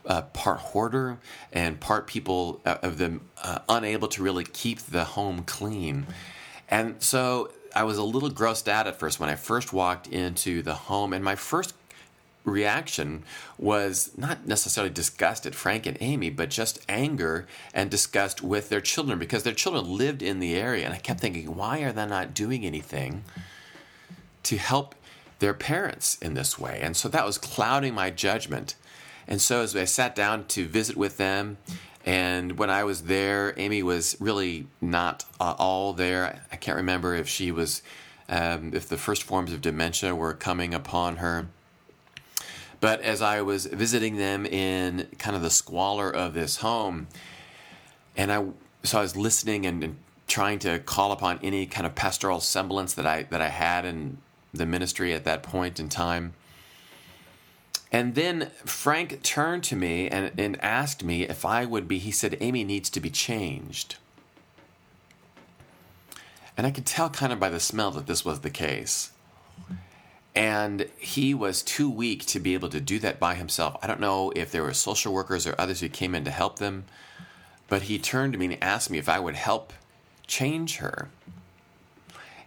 uh, 0.07 0.22
part 0.22 0.59
hoarder 0.59 1.18
and 1.53 1.79
part 1.79 2.07
people 2.07 2.61
uh, 2.64 2.79
of 2.83 2.98
them 2.98 3.20
uh, 3.42 3.59
unable 3.68 4.09
to 4.09 4.22
really 4.22 4.44
keep 4.44 4.81
the 4.81 5.05
home 5.05 5.42
clean. 5.44 6.07
And 6.68 7.01
so 7.03 7.53
I 7.74 7.85
was 7.85 7.98
a 7.98 8.03
little 8.03 8.31
grossed 8.31 8.68
out 8.68 8.87
at 8.87 8.98
first 8.98 9.20
when 9.20 9.29
I 9.29 9.37
first 9.37 9.72
walked 9.72 10.09
into 10.09 10.62
the 10.62 10.74
home, 10.74 11.12
and 11.12 11.22
my 11.22 11.37
first 11.37 11.74
reaction 12.49 13.25
was 13.59 14.11
not 14.17 14.47
necessarily 14.47 14.93
disgust 14.93 15.47
at 15.47 15.55
Frank 15.55 15.87
and 15.87 15.97
Amy, 16.01 16.31
but 16.31 16.51
just 16.51 16.85
anger 16.89 17.47
and 17.73 17.91
disgust 17.91 18.43
with 18.43 18.69
their 18.69 18.81
children 18.81 19.19
because 19.19 19.43
their 19.43 19.53
children 19.53 19.97
lived 19.97 20.23
in 20.23 20.41
the 20.41 20.55
area. 20.55 20.85
And 20.85 20.95
I 20.95 20.99
kept 20.99 21.21
thinking, 21.21 21.55
why 21.55 21.81
are 21.81 21.93
they 21.93 22.07
not 22.07 22.35
doing 22.35 22.65
anything 22.65 23.25
to 24.45 24.57
help 24.57 24.95
their 25.39 25.55
parents 25.55 26.19
in 26.21 26.35
this 26.35 26.59
way? 26.59 26.81
And 26.83 26.97
so 26.97 27.09
that 27.09 27.27
was 27.27 27.39
clouding 27.39 27.95
my 27.95 28.11
judgment. 28.11 28.75
And 29.27 29.41
so 29.41 29.63
as 29.63 29.77
I 29.77 29.85
sat 29.85 30.15
down 30.15 30.47
to 30.47 30.67
visit 30.67 30.97
with 30.97 31.19
them, 31.19 31.59
and 32.07 32.59
when 32.59 32.71
I 32.71 32.85
was 32.85 33.03
there, 33.03 33.53
Amy 33.59 33.83
was 33.83 34.17
really 34.19 34.67
not 34.81 35.27
all 35.39 35.93
there. 35.93 36.41
I 36.51 36.57
can't 36.57 36.79
remember 36.79 37.15
if 37.15 37.29
she 37.29 37.53
was, 37.53 37.83
um, 38.31 38.73
if 38.73 38.89
the 38.89 38.97
first 38.97 39.25
forms 39.25 39.53
of 39.53 39.61
dementia 39.61 40.15
were 40.15 40.33
coming 40.33 40.73
upon 40.73 41.17
her. 41.17 41.49
But 42.81 43.01
as 43.01 43.23
I 43.23 43.43
was 43.43 43.67
visiting 43.67 44.17
them 44.17 44.47
in 44.47 45.09
kind 45.19 45.35
of 45.35 45.43
the 45.43 45.51
squalor 45.51 46.11
of 46.11 46.35
this 46.35 46.59
home, 46.59 47.09
and 48.17 48.33
I 48.33 48.45
so 48.85 48.99
I 48.99 49.03
was 49.03 49.17
listening 49.17 49.67
and, 49.67 49.83
and 49.83 49.97
trying 50.29 50.59
to 50.61 50.79
call 50.79 51.11
upon 51.11 51.41
any 51.43 51.67
kind 51.67 51.87
of 51.87 51.95
pastoral 51.95 52.41
semblance 52.41 52.95
that 52.95 53.07
I 53.07 53.25
that 53.25 53.41
I 53.41 53.49
had 53.49 53.85
in 53.85 54.19
the 54.53 54.67
ministry 54.67 55.12
at 55.12 55.25
that 55.25 55.43
point 55.43 55.81
in 55.81 55.88
time. 55.88 56.35
And 57.91 58.14
then 58.14 58.51
Frank 58.64 59.23
turned 59.23 59.64
to 59.64 59.77
me 59.77 60.09
and, 60.09 60.38
and 60.38 60.62
asked 60.62 61.03
me 61.03 61.23
if 61.23 61.45
I 61.45 61.64
would 61.64 61.88
be, 61.88 61.99
he 61.99 62.11
said, 62.11 62.37
Amy 62.41 62.62
needs 62.62 62.91
to 62.91 63.01
be 63.01 63.09
changed. 63.09 63.97
And 66.57 66.67
I 66.67 66.71
could 66.71 66.85
tell 66.85 67.09
kind 67.09 67.33
of 67.33 67.41
by 67.41 67.49
the 67.49 67.61
smell 67.61 67.91
that 67.93 68.07
this 68.07 68.25
was 68.25 68.41
the 68.41 68.51
case. 68.51 69.12
And 70.38 70.88
he 70.98 71.35
was 71.35 71.62
too 71.62 71.90
weak 71.90 72.24
to 72.27 72.38
be 72.38 72.55
able 72.55 72.68
to 72.68 72.81
do 72.81 73.01
that 73.01 73.18
by 73.18 73.35
himself. 73.35 73.77
I 73.83 73.88
don't 73.88 73.98
know 73.98 74.33
if 74.37 74.53
there 74.53 74.62
were 74.62 74.72
social 74.72 75.12
workers 75.12 75.48
or 75.48 75.57
others 75.59 75.81
who 75.81 75.88
came 75.88 76.14
in 76.14 76.24
to 76.27 76.31
help 76.31 76.61
them, 76.61 76.85
but 77.66 77.83
he 77.83 77.98
turned 77.98 78.35
to 78.35 78.38
me 78.38 78.44
and 78.44 78.62
asked 78.62 78.88
me 78.88 78.98
if 78.98 79.09
I 79.09 79.18
would 79.18 79.35
help 79.35 79.72
change 80.29 80.77
her. 80.77 81.09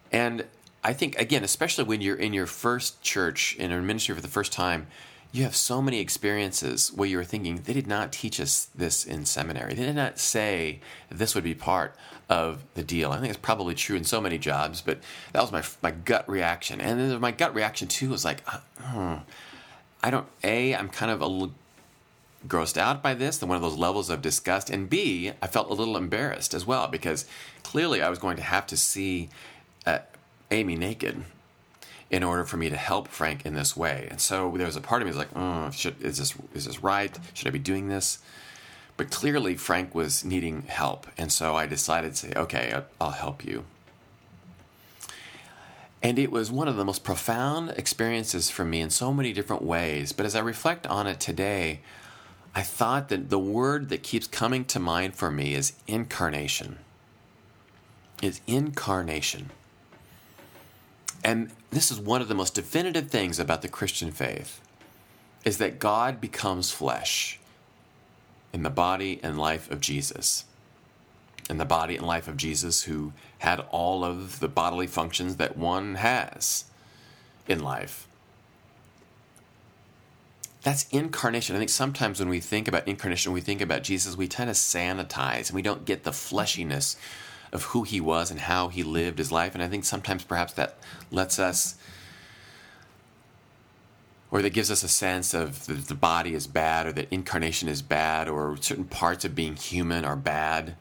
And 0.09 0.45
I 0.81 0.93
think, 0.93 1.19
again, 1.19 1.43
especially 1.43 1.83
when 1.83 1.99
you're 1.99 2.15
in 2.15 2.31
your 2.31 2.45
first 2.45 3.01
church, 3.01 3.57
in 3.57 3.73
a 3.73 3.81
ministry 3.81 4.15
for 4.15 4.21
the 4.21 4.29
first 4.29 4.53
time, 4.53 4.87
you 5.31 5.43
have 5.43 5.55
so 5.55 5.81
many 5.81 5.99
experiences 5.99 6.91
where 6.93 7.07
you're 7.07 7.23
thinking, 7.23 7.61
they 7.63 7.73
did 7.73 7.87
not 7.87 8.11
teach 8.11 8.39
us 8.39 8.67
this 8.75 9.05
in 9.05 9.25
seminary. 9.25 9.73
They 9.73 9.85
did 9.85 9.95
not 9.95 10.19
say 10.19 10.81
this 11.09 11.33
would 11.35 11.43
be 11.43 11.55
part 11.55 11.95
of 12.29 12.63
the 12.73 12.83
deal. 12.83 13.11
I 13.11 13.19
think 13.19 13.29
it's 13.29 13.39
probably 13.39 13.73
true 13.73 13.95
in 13.95 14.03
so 14.03 14.19
many 14.19 14.37
jobs, 14.37 14.81
but 14.81 14.99
that 15.31 15.41
was 15.41 15.51
my, 15.51 15.63
my 15.81 15.91
gut 15.91 16.27
reaction. 16.29 16.81
And 16.81 16.99
then 16.99 17.21
my 17.21 17.31
gut 17.31 17.55
reaction 17.55 17.87
too 17.87 18.09
was 18.09 18.25
like, 18.25 18.43
uh, 18.45 18.59
hmm, 18.81 19.15
I 20.03 20.11
don't, 20.11 20.27
A, 20.43 20.75
I'm 20.75 20.89
kind 20.89 21.11
of 21.11 21.21
a 21.21 21.27
little 21.27 21.53
grossed 22.47 22.77
out 22.77 23.01
by 23.01 23.13
this, 23.13 23.37
the 23.37 23.45
one 23.45 23.55
of 23.55 23.61
those 23.61 23.77
levels 23.77 24.09
of 24.09 24.21
disgust. 24.21 24.69
And 24.69 24.89
B, 24.89 25.31
I 25.41 25.47
felt 25.47 25.69
a 25.69 25.73
little 25.73 25.95
embarrassed 25.95 26.53
as 26.53 26.65
well 26.65 26.87
because 26.87 27.25
clearly 27.63 28.01
I 28.01 28.09
was 28.09 28.19
going 28.19 28.35
to 28.37 28.43
have 28.43 28.65
to 28.67 28.77
see 28.77 29.29
uh, 29.85 29.99
Amy 30.49 30.75
naked 30.75 31.23
in 32.11 32.23
order 32.23 32.43
for 32.43 32.57
me 32.57 32.69
to 32.69 32.75
help 32.75 33.07
Frank 33.07 33.45
in 33.45 33.55
this 33.55 33.75
way. 33.75 34.07
And 34.11 34.19
so 34.19 34.53
there 34.57 34.67
was 34.67 34.75
a 34.75 34.81
part 34.81 35.01
of 35.01 35.05
me 35.05 35.09
was 35.09 35.17
like, 35.17 35.35
oh, 35.35 35.71
should, 35.71 35.99
is 36.01 36.17
this 36.17 36.35
is 36.53 36.65
this 36.65 36.83
right? 36.83 37.17
Should 37.33 37.47
I 37.47 37.51
be 37.51 37.59
doing 37.59 37.87
this? 37.87 38.19
But 38.97 39.09
clearly 39.09 39.55
Frank 39.55 39.95
was 39.95 40.23
needing 40.23 40.63
help, 40.63 41.07
and 41.17 41.31
so 41.31 41.55
I 41.55 41.65
decided 41.65 42.11
to 42.11 42.17
say, 42.17 42.33
okay, 42.35 42.83
I'll 42.99 43.11
help 43.11 43.43
you. 43.43 43.63
And 46.03 46.19
it 46.19 46.31
was 46.31 46.51
one 46.51 46.67
of 46.67 46.75
the 46.75 46.85
most 46.85 47.03
profound 47.03 47.71
experiences 47.71 48.49
for 48.49 48.65
me 48.65 48.81
in 48.81 48.89
so 48.89 49.13
many 49.13 49.33
different 49.33 49.61
ways. 49.61 50.11
But 50.11 50.25
as 50.25 50.35
I 50.35 50.39
reflect 50.39 50.85
on 50.87 51.07
it 51.07 51.19
today, 51.19 51.79
I 52.53 52.63
thought 52.63 53.09
that 53.09 53.29
the 53.29 53.39
word 53.39 53.89
that 53.89 54.03
keeps 54.03 54.27
coming 54.27 54.65
to 54.65 54.79
mind 54.79 55.15
for 55.15 55.31
me 55.31 55.53
is 55.53 55.73
incarnation. 55.87 56.79
Is 58.21 58.41
incarnation. 58.45 59.51
And 61.23 61.51
this 61.69 61.91
is 61.91 61.99
one 61.99 62.21
of 62.21 62.27
the 62.27 62.35
most 62.35 62.55
definitive 62.55 63.09
things 63.09 63.39
about 63.39 63.61
the 63.61 63.67
Christian 63.67 64.11
faith 64.11 64.59
is 65.45 65.57
that 65.57 65.79
God 65.79 66.21
becomes 66.21 66.71
flesh 66.71 67.39
in 68.53 68.63
the 68.63 68.69
body 68.69 69.19
and 69.23 69.37
life 69.37 69.69
of 69.71 69.81
Jesus. 69.81 70.45
In 71.49 71.57
the 71.57 71.65
body 71.65 71.95
and 71.95 72.05
life 72.05 72.27
of 72.27 72.37
Jesus, 72.37 72.83
who 72.83 73.13
had 73.39 73.59
all 73.71 74.03
of 74.03 74.39
the 74.39 74.47
bodily 74.47 74.87
functions 74.87 75.37
that 75.37 75.57
one 75.57 75.95
has 75.95 76.65
in 77.47 77.61
life. 77.61 78.07
That's 80.63 80.87
incarnation. 80.89 81.55
I 81.55 81.59
think 81.59 81.71
sometimes 81.71 82.19
when 82.19 82.29
we 82.29 82.39
think 82.39 82.67
about 82.67 82.87
incarnation, 82.87 83.31
we 83.31 83.41
think 83.41 83.61
about 83.61 83.83
Jesus, 83.83 84.15
we 84.15 84.27
tend 84.27 84.47
to 84.47 84.53
sanitize 84.53 85.47
and 85.47 85.55
we 85.55 85.63
don't 85.63 85.85
get 85.85 86.03
the 86.03 86.11
fleshiness 86.11 86.95
of 87.51 87.63
who 87.63 87.83
he 87.83 87.99
was 87.99 88.31
and 88.31 88.39
how 88.39 88.69
he 88.69 88.83
lived 88.83 89.17
his 89.17 89.31
life. 89.31 89.53
And 89.53 89.63
I 89.63 89.67
think 89.67 89.83
sometimes 89.83 90.23
perhaps 90.23 90.53
that 90.53 90.77
lets 91.11 91.39
us, 91.39 91.75
or 94.29 94.41
that 94.41 94.53
gives 94.53 94.71
us 94.71 94.83
a 94.83 94.87
sense 94.87 95.33
of 95.33 95.65
that 95.65 95.87
the 95.87 95.95
body 95.95 96.33
is 96.33 96.47
bad, 96.47 96.87
or 96.87 96.93
that 96.93 97.07
incarnation 97.11 97.67
is 97.67 97.81
bad, 97.81 98.29
or 98.29 98.55
certain 98.61 98.85
parts 98.85 99.25
of 99.25 99.35
being 99.35 99.55
human 99.55 100.05
are 100.05 100.15
bad. 100.15 100.75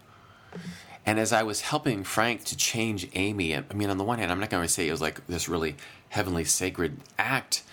And 1.05 1.19
as 1.19 1.33
I 1.33 1.43
was 1.43 1.63
helping 1.63 2.05
Frank 2.05 2.45
to 2.45 2.57
change 2.57 3.09
Amy, 3.15 3.57
I 3.57 3.65
mean, 3.75 3.91
on 3.91 3.99
the 3.99 4.05
one 4.05 4.19
hand, 4.19 4.31
I'm 4.31 4.39
not 4.39 4.51
going 4.51 4.63
to 4.63 4.69
say 4.69 4.87
it 4.87 4.93
was 4.93 5.01
like 5.01 5.27
this 5.27 5.49
really 5.49 5.77
heavenly 6.11 6.45
sacred 6.45 6.99
act, 7.19 7.65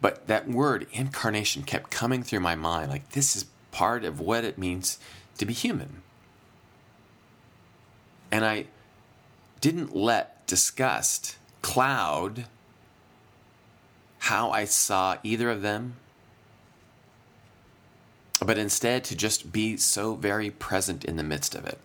but 0.00 0.26
that 0.26 0.48
word 0.48 0.86
incarnation 0.92 1.62
kept 1.62 1.90
coming 1.90 2.22
through 2.22 2.40
my 2.40 2.56
mind. 2.56 2.90
Like, 2.90 3.10
this 3.10 3.36
is 3.36 3.46
part 3.70 4.04
of 4.04 4.18
what 4.18 4.44
it 4.44 4.58
means 4.58 4.98
to 5.38 5.46
be 5.46 5.52
human. 5.52 6.02
And 8.30 8.44
I 8.44 8.66
didn't 9.60 9.94
let 9.94 10.46
disgust 10.46 11.36
cloud 11.62 12.46
how 14.20 14.50
I 14.50 14.64
saw 14.64 15.16
either 15.22 15.50
of 15.50 15.62
them, 15.62 15.96
but 18.44 18.58
instead 18.58 19.04
to 19.04 19.16
just 19.16 19.52
be 19.52 19.76
so 19.76 20.14
very 20.14 20.50
present 20.50 21.04
in 21.04 21.16
the 21.16 21.22
midst 21.22 21.54
of 21.54 21.66
it 21.66 21.78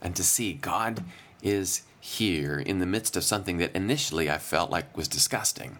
and 0.00 0.16
to 0.16 0.24
see 0.24 0.52
God 0.52 1.04
is 1.42 1.82
here 2.00 2.58
in 2.58 2.80
the 2.80 2.86
midst 2.86 3.16
of 3.16 3.22
something 3.22 3.58
that 3.58 3.74
initially 3.74 4.28
I 4.28 4.38
felt 4.38 4.70
like 4.70 4.96
was 4.96 5.06
disgusting. 5.06 5.78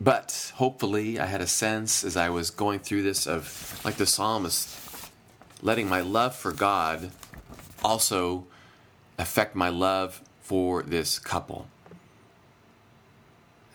But 0.00 0.52
hopefully, 0.56 1.18
I 1.18 1.26
had 1.26 1.40
a 1.40 1.46
sense 1.46 2.04
as 2.04 2.16
I 2.16 2.28
was 2.28 2.50
going 2.50 2.80
through 2.80 3.02
this 3.02 3.26
of, 3.26 3.80
like 3.84 3.96
the 3.96 4.06
psalmist 4.06 4.68
letting 5.62 5.88
my 5.88 6.00
love 6.00 6.34
for 6.34 6.52
God 6.52 7.10
also 7.82 8.46
affect 9.18 9.54
my 9.54 9.68
love 9.68 10.22
for 10.40 10.82
this 10.82 11.18
couple. 11.18 11.66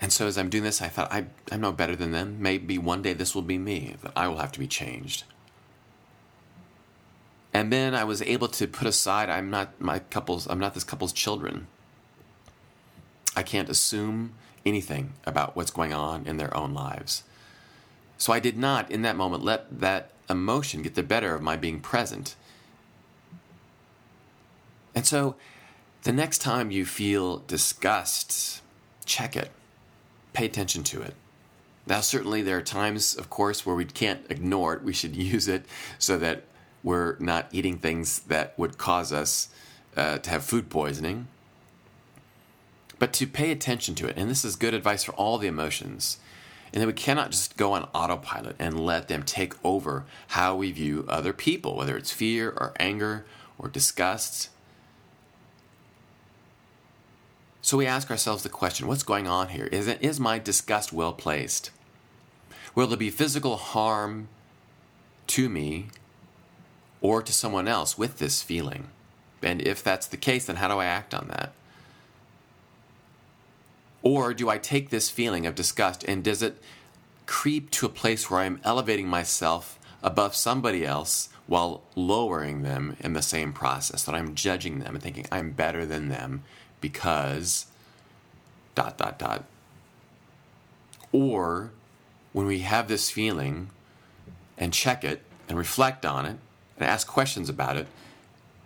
And 0.02 0.12
so 0.12 0.28
as 0.28 0.38
I'm 0.38 0.50
doing 0.50 0.64
this, 0.64 0.82
I 0.82 0.90
thought, 0.90 1.14
I, 1.14 1.26
I'm 1.52 1.62
no 1.62 1.72
better 1.72 1.96
than 1.96 2.12
them. 2.12 2.38
Maybe 2.42 2.78
one 2.78 3.02
day 3.02 3.14
this 3.14 3.34
will 3.34 3.42
be 3.42 3.58
me, 3.58 3.96
that 4.02 4.12
I 4.16 4.28
will 4.28 4.38
have 4.38 4.52
to 4.54 4.60
be 4.60 4.68
changed. 4.68 5.24
And 7.54 7.72
then 7.72 7.94
I 7.94 8.04
was 8.04 8.22
able 8.22 8.48
to 8.50 8.68
put 8.68 8.88
aside, 8.88 9.30
I'm 9.30 9.50
not 9.50 9.80
my 9.80 10.00
couple's, 10.00 10.48
I'm 10.48 10.60
not 10.60 10.74
this 10.74 10.84
couple's 10.84 11.14
children. 11.14 11.68
I 13.36 13.44
can't 13.44 13.70
assume 13.70 14.34
anything 14.66 15.14
about 15.26 15.56
what's 15.56 15.72
going 15.72 15.94
on 15.94 16.26
in 16.26 16.38
their 16.38 16.56
own 16.56 16.74
lives. 16.74 17.24
So 18.18 18.34
I 18.34 18.40
did 18.40 18.58
not, 18.58 18.90
in 18.90 19.04
that 19.04 19.16
moment, 19.16 19.44
let 19.44 19.80
that 19.80 20.13
emotion 20.30 20.82
get 20.82 20.96
the 20.96 21.04
better 21.04 21.36
of 21.36 21.42
my 21.42 21.56
being 21.56 21.80
present. 21.80 22.36
And 24.96 25.06
so 25.06 25.36
the 26.04 26.14
next 26.14 26.40
time 26.40 26.72
you 26.72 26.86
feel 26.86 27.40
disgust, 27.48 28.62
check 29.06 29.36
it, 29.36 29.52
pay 30.34 30.46
attention 30.46 30.84
to 30.84 31.02
it. 31.02 31.16
Now, 31.86 32.00
certainly, 32.00 32.42
there 32.42 32.58
are 32.58 32.62
times, 32.62 33.16
of 33.16 33.30
course, 33.30 33.66
where 33.66 33.76
we 33.76 33.86
can't 33.86 34.26
ignore 34.30 34.74
it. 34.74 34.84
We 34.84 34.94
should 34.94 35.16
use 35.34 35.48
it 35.48 35.66
so 36.00 36.18
that 36.18 36.44
we're 36.82 37.18
not 37.20 37.48
eating 37.52 37.78
things 37.78 38.20
that 38.22 38.58
would 38.58 38.78
cause 38.78 39.12
us 39.12 39.50
uh, 39.96 40.18
to 40.20 40.30
have 40.30 40.44
food 40.44 40.70
poisoning. 40.70 41.28
But 43.00 43.14
to 43.14 43.28
pay 43.28 43.52
attention 43.52 43.96
to 43.96 44.08
it, 44.08 44.18
and 44.18 44.30
this 44.30 44.46
is 44.46 44.56
good 44.56 44.74
advice 44.74 45.04
for 45.04 45.14
all 45.14 45.38
the 45.38 45.48
emotions, 45.48 46.20
and 46.74 46.82
that 46.82 46.88
we 46.88 46.94
cannot 46.94 47.30
just 47.30 47.56
go 47.56 47.74
on 47.74 47.88
autopilot 47.94 48.56
and 48.58 48.84
let 48.84 49.08
them 49.08 49.22
take 49.22 49.54
over 49.64 50.06
how 50.30 50.56
we 50.56 50.72
view 50.72 51.06
other 51.08 51.32
people, 51.32 51.76
whether 51.76 51.96
it's 51.96 52.12
fear 52.12 52.50
or 52.50 52.74
anger 52.80 53.26
or 53.60 53.70
disgust. 53.70 54.50
So 57.62 57.78
we 57.78 57.86
ask 57.86 58.10
ourselves 58.10 58.42
the 58.42 58.50
question 58.50 58.88
what's 58.88 59.04
going 59.04 59.28
on 59.28 59.50
here? 59.50 59.68
Is, 59.68 59.88
it, 59.88 60.02
is 60.02 60.20
my 60.20 60.40
disgust 60.40 60.92
well 60.92 61.14
placed? 61.14 61.70
Will 62.74 62.88
there 62.88 62.98
be 62.98 63.12
physical 63.12 63.56
harm 63.58 64.28
to 65.28 65.50
me 65.50 65.90
or 67.02 67.22
to 67.22 67.32
someone 67.32 67.68
else 67.68 68.00
with 68.00 68.18
this 68.18 68.42
feeling? 68.42 68.88
And 69.44 69.62
if 69.62 69.84
that's 69.84 70.08
the 70.08 70.18
case, 70.18 70.48
then 70.48 70.56
how 70.56 70.70
do 70.70 70.80
I 70.80 70.86
act 70.86 71.14
on 71.14 71.28
that? 71.28 71.54
Or 74.04 74.34
do 74.34 74.50
I 74.50 74.58
take 74.60 74.90
this 74.90 75.10
feeling 75.10 75.48
of 75.48 75.56
disgust 75.56 76.04
and 76.04 76.24
does 76.24 76.44
it 76.44 76.62
creep 77.26 77.72
to 77.72 77.86
a 77.86 77.90
place 77.90 78.30
where 78.30 78.42
I'm 78.42 78.60
elevating 78.64 79.08
myself 79.08 79.80
above 80.04 80.36
somebody 80.36 80.86
else 80.86 81.30
while 81.48 81.82
lowering 81.96 82.62
them 82.62 82.98
in 83.00 83.14
the 83.14 83.22
same 83.22 83.54
process? 83.54 84.04
That 84.04 84.14
I'm 84.14 84.36
judging 84.36 84.80
them 84.80 84.94
and 84.94 85.02
thinking 85.02 85.26
I'm 85.32 85.52
better 85.52 85.86
than 85.86 86.10
them 86.10 86.44
because 86.82 87.66
dot, 88.76 88.98
dot, 88.98 89.18
dot. 89.18 89.46
Or 91.14 91.72
when 92.34 92.46
we 92.46 92.60
have 92.60 92.90
this 92.90 93.10
feeling 93.10 93.70
and 94.58 94.74
check 94.74 95.06
it 95.06 95.22
and 95.48 95.58
reflect 95.58 96.06
on 96.06 96.26
it 96.26 96.38
and 96.78 96.88
ask 96.88 97.08
questions 97.08 97.48
about 97.50 97.78
it, 97.78 97.88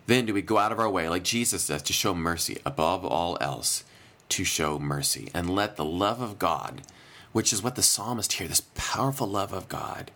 then 0.07 0.25
do 0.25 0.33
we 0.33 0.41
go 0.41 0.57
out 0.57 0.71
of 0.71 0.79
our 0.79 0.89
way, 0.89 1.09
like 1.09 1.23
Jesus 1.23 1.67
does, 1.67 1.83
to 1.83 1.93
show 1.93 2.15
mercy 2.15 2.57
above 2.65 3.05
all 3.05 3.37
else, 3.41 3.83
to 4.29 4.43
show 4.43 4.79
mercy 4.79 5.29
and 5.33 5.53
let 5.53 5.75
the 5.75 5.85
love 5.85 6.21
of 6.21 6.39
God, 6.39 6.81
which 7.31 7.53
is 7.53 7.61
what 7.61 7.75
the 7.75 7.81
psalmist 7.81 8.33
here, 8.33 8.47
this 8.47 8.63
powerful 8.75 9.27
love 9.27 9.53
of 9.53 9.69
God, 9.69 10.11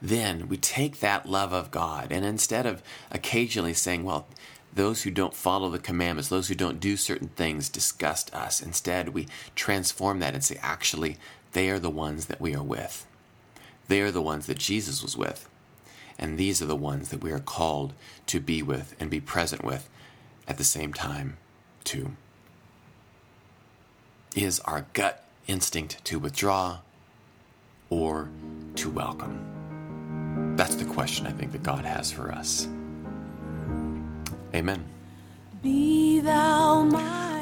then 0.00 0.48
we 0.48 0.56
take 0.56 1.00
that 1.00 1.28
love 1.28 1.52
of 1.52 1.70
God 1.70 2.12
and 2.12 2.24
instead 2.24 2.66
of 2.66 2.82
occasionally 3.10 3.74
saying, 3.74 4.04
well, 4.04 4.26
those 4.72 5.02
who 5.02 5.10
don't 5.10 5.34
follow 5.34 5.70
the 5.70 5.78
commandments, 5.78 6.28
those 6.28 6.48
who 6.48 6.54
don't 6.54 6.78
do 6.78 6.96
certain 6.96 7.28
things 7.28 7.68
disgust 7.68 8.32
us. 8.34 8.62
Instead, 8.62 9.08
we 9.08 9.26
transform 9.56 10.20
that 10.20 10.34
and 10.34 10.44
say, 10.44 10.58
actually, 10.62 11.16
they 11.52 11.70
are 11.70 11.78
the 11.78 11.90
ones 11.90 12.26
that 12.26 12.40
we 12.40 12.54
are 12.54 12.62
with. 12.62 13.06
They 13.88 14.00
are 14.02 14.10
the 14.10 14.22
ones 14.22 14.46
that 14.46 14.58
Jesus 14.58 15.02
was 15.02 15.16
with. 15.16 15.48
And 16.18 16.36
these 16.36 16.60
are 16.60 16.66
the 16.66 16.76
ones 16.76 17.08
that 17.08 17.22
we 17.22 17.32
are 17.32 17.38
called 17.38 17.94
to 18.26 18.40
be 18.40 18.62
with 18.62 18.94
and 19.00 19.10
be 19.10 19.20
present 19.20 19.64
with 19.64 19.88
at 20.46 20.58
the 20.58 20.64
same 20.64 20.92
time, 20.92 21.38
too. 21.84 22.12
Is 24.38 24.60
our 24.60 24.86
gut 24.92 25.24
instinct 25.48 26.04
to 26.04 26.20
withdraw 26.20 26.78
or 27.90 28.28
to 28.76 28.88
welcome? 28.88 30.54
That's 30.56 30.76
the 30.76 30.84
question 30.84 31.26
I 31.26 31.32
think 31.32 31.50
that 31.50 31.64
God 31.64 31.84
has 31.84 32.12
for 32.12 32.30
us. 32.30 32.68
Amen. 34.54 34.84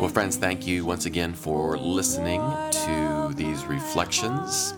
Well, 0.00 0.08
friends, 0.08 0.38
thank 0.38 0.66
you 0.66 0.86
once 0.86 1.04
again 1.04 1.34
for 1.34 1.76
listening 1.76 2.40
to 2.40 3.30
these 3.36 3.66
reflections. 3.66 4.72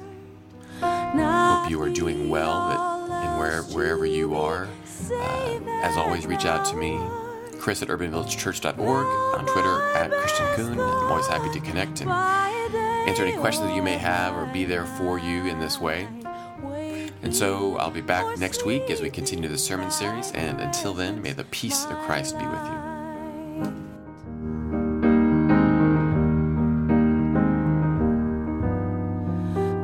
Hope 0.80 1.70
you 1.70 1.80
are 1.80 1.88
doing 1.88 2.28
well 2.28 3.06
that, 3.08 3.30
in 3.30 3.38
where, 3.38 3.62
wherever 3.62 4.06
you 4.06 4.34
are. 4.34 4.66
Uh, 5.08 5.60
as 5.84 5.96
always, 5.96 6.26
reach 6.26 6.46
out 6.46 6.64
to 6.64 6.74
me, 6.74 6.98
Chris 7.68 7.82
at 7.82 7.88
urbanvillagechurch.org, 7.88 9.06
on 9.38 9.44
Twitter 9.44 9.82
at 9.94 10.10
Christian 10.10 10.46
Coon. 10.54 10.80
I'm 10.80 11.12
always 11.12 11.26
happy 11.26 11.50
to 11.50 11.60
connect 11.60 12.00
and 12.00 12.08
answer 12.10 13.22
any 13.22 13.36
questions 13.36 13.66
that 13.66 13.76
you 13.76 13.82
may 13.82 13.98
have 13.98 14.34
or 14.34 14.46
be 14.46 14.64
there 14.64 14.86
for 14.86 15.18
you 15.18 15.44
in 15.44 15.60
this 15.60 15.78
way. 15.78 16.08
And 17.22 17.36
so 17.36 17.76
I'll 17.76 17.90
be 17.90 18.00
back 18.00 18.38
next 18.38 18.64
week 18.64 18.88
as 18.88 19.02
we 19.02 19.10
continue 19.10 19.50
the 19.50 19.58
sermon 19.58 19.90
series. 19.90 20.32
And 20.32 20.62
until 20.62 20.94
then, 20.94 21.20
may 21.20 21.32
the 21.32 21.44
peace 21.44 21.84
of 21.84 21.98
Christ 21.98 22.38
be 22.38 22.46
with 22.46 22.54
you. 22.54 22.78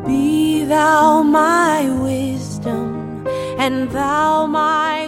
Be 0.07 0.65
thou 0.65 1.23
my 1.23 1.91
wisdom, 2.01 3.27
and 3.59 3.91
thou 3.91 4.47
my 4.47 5.04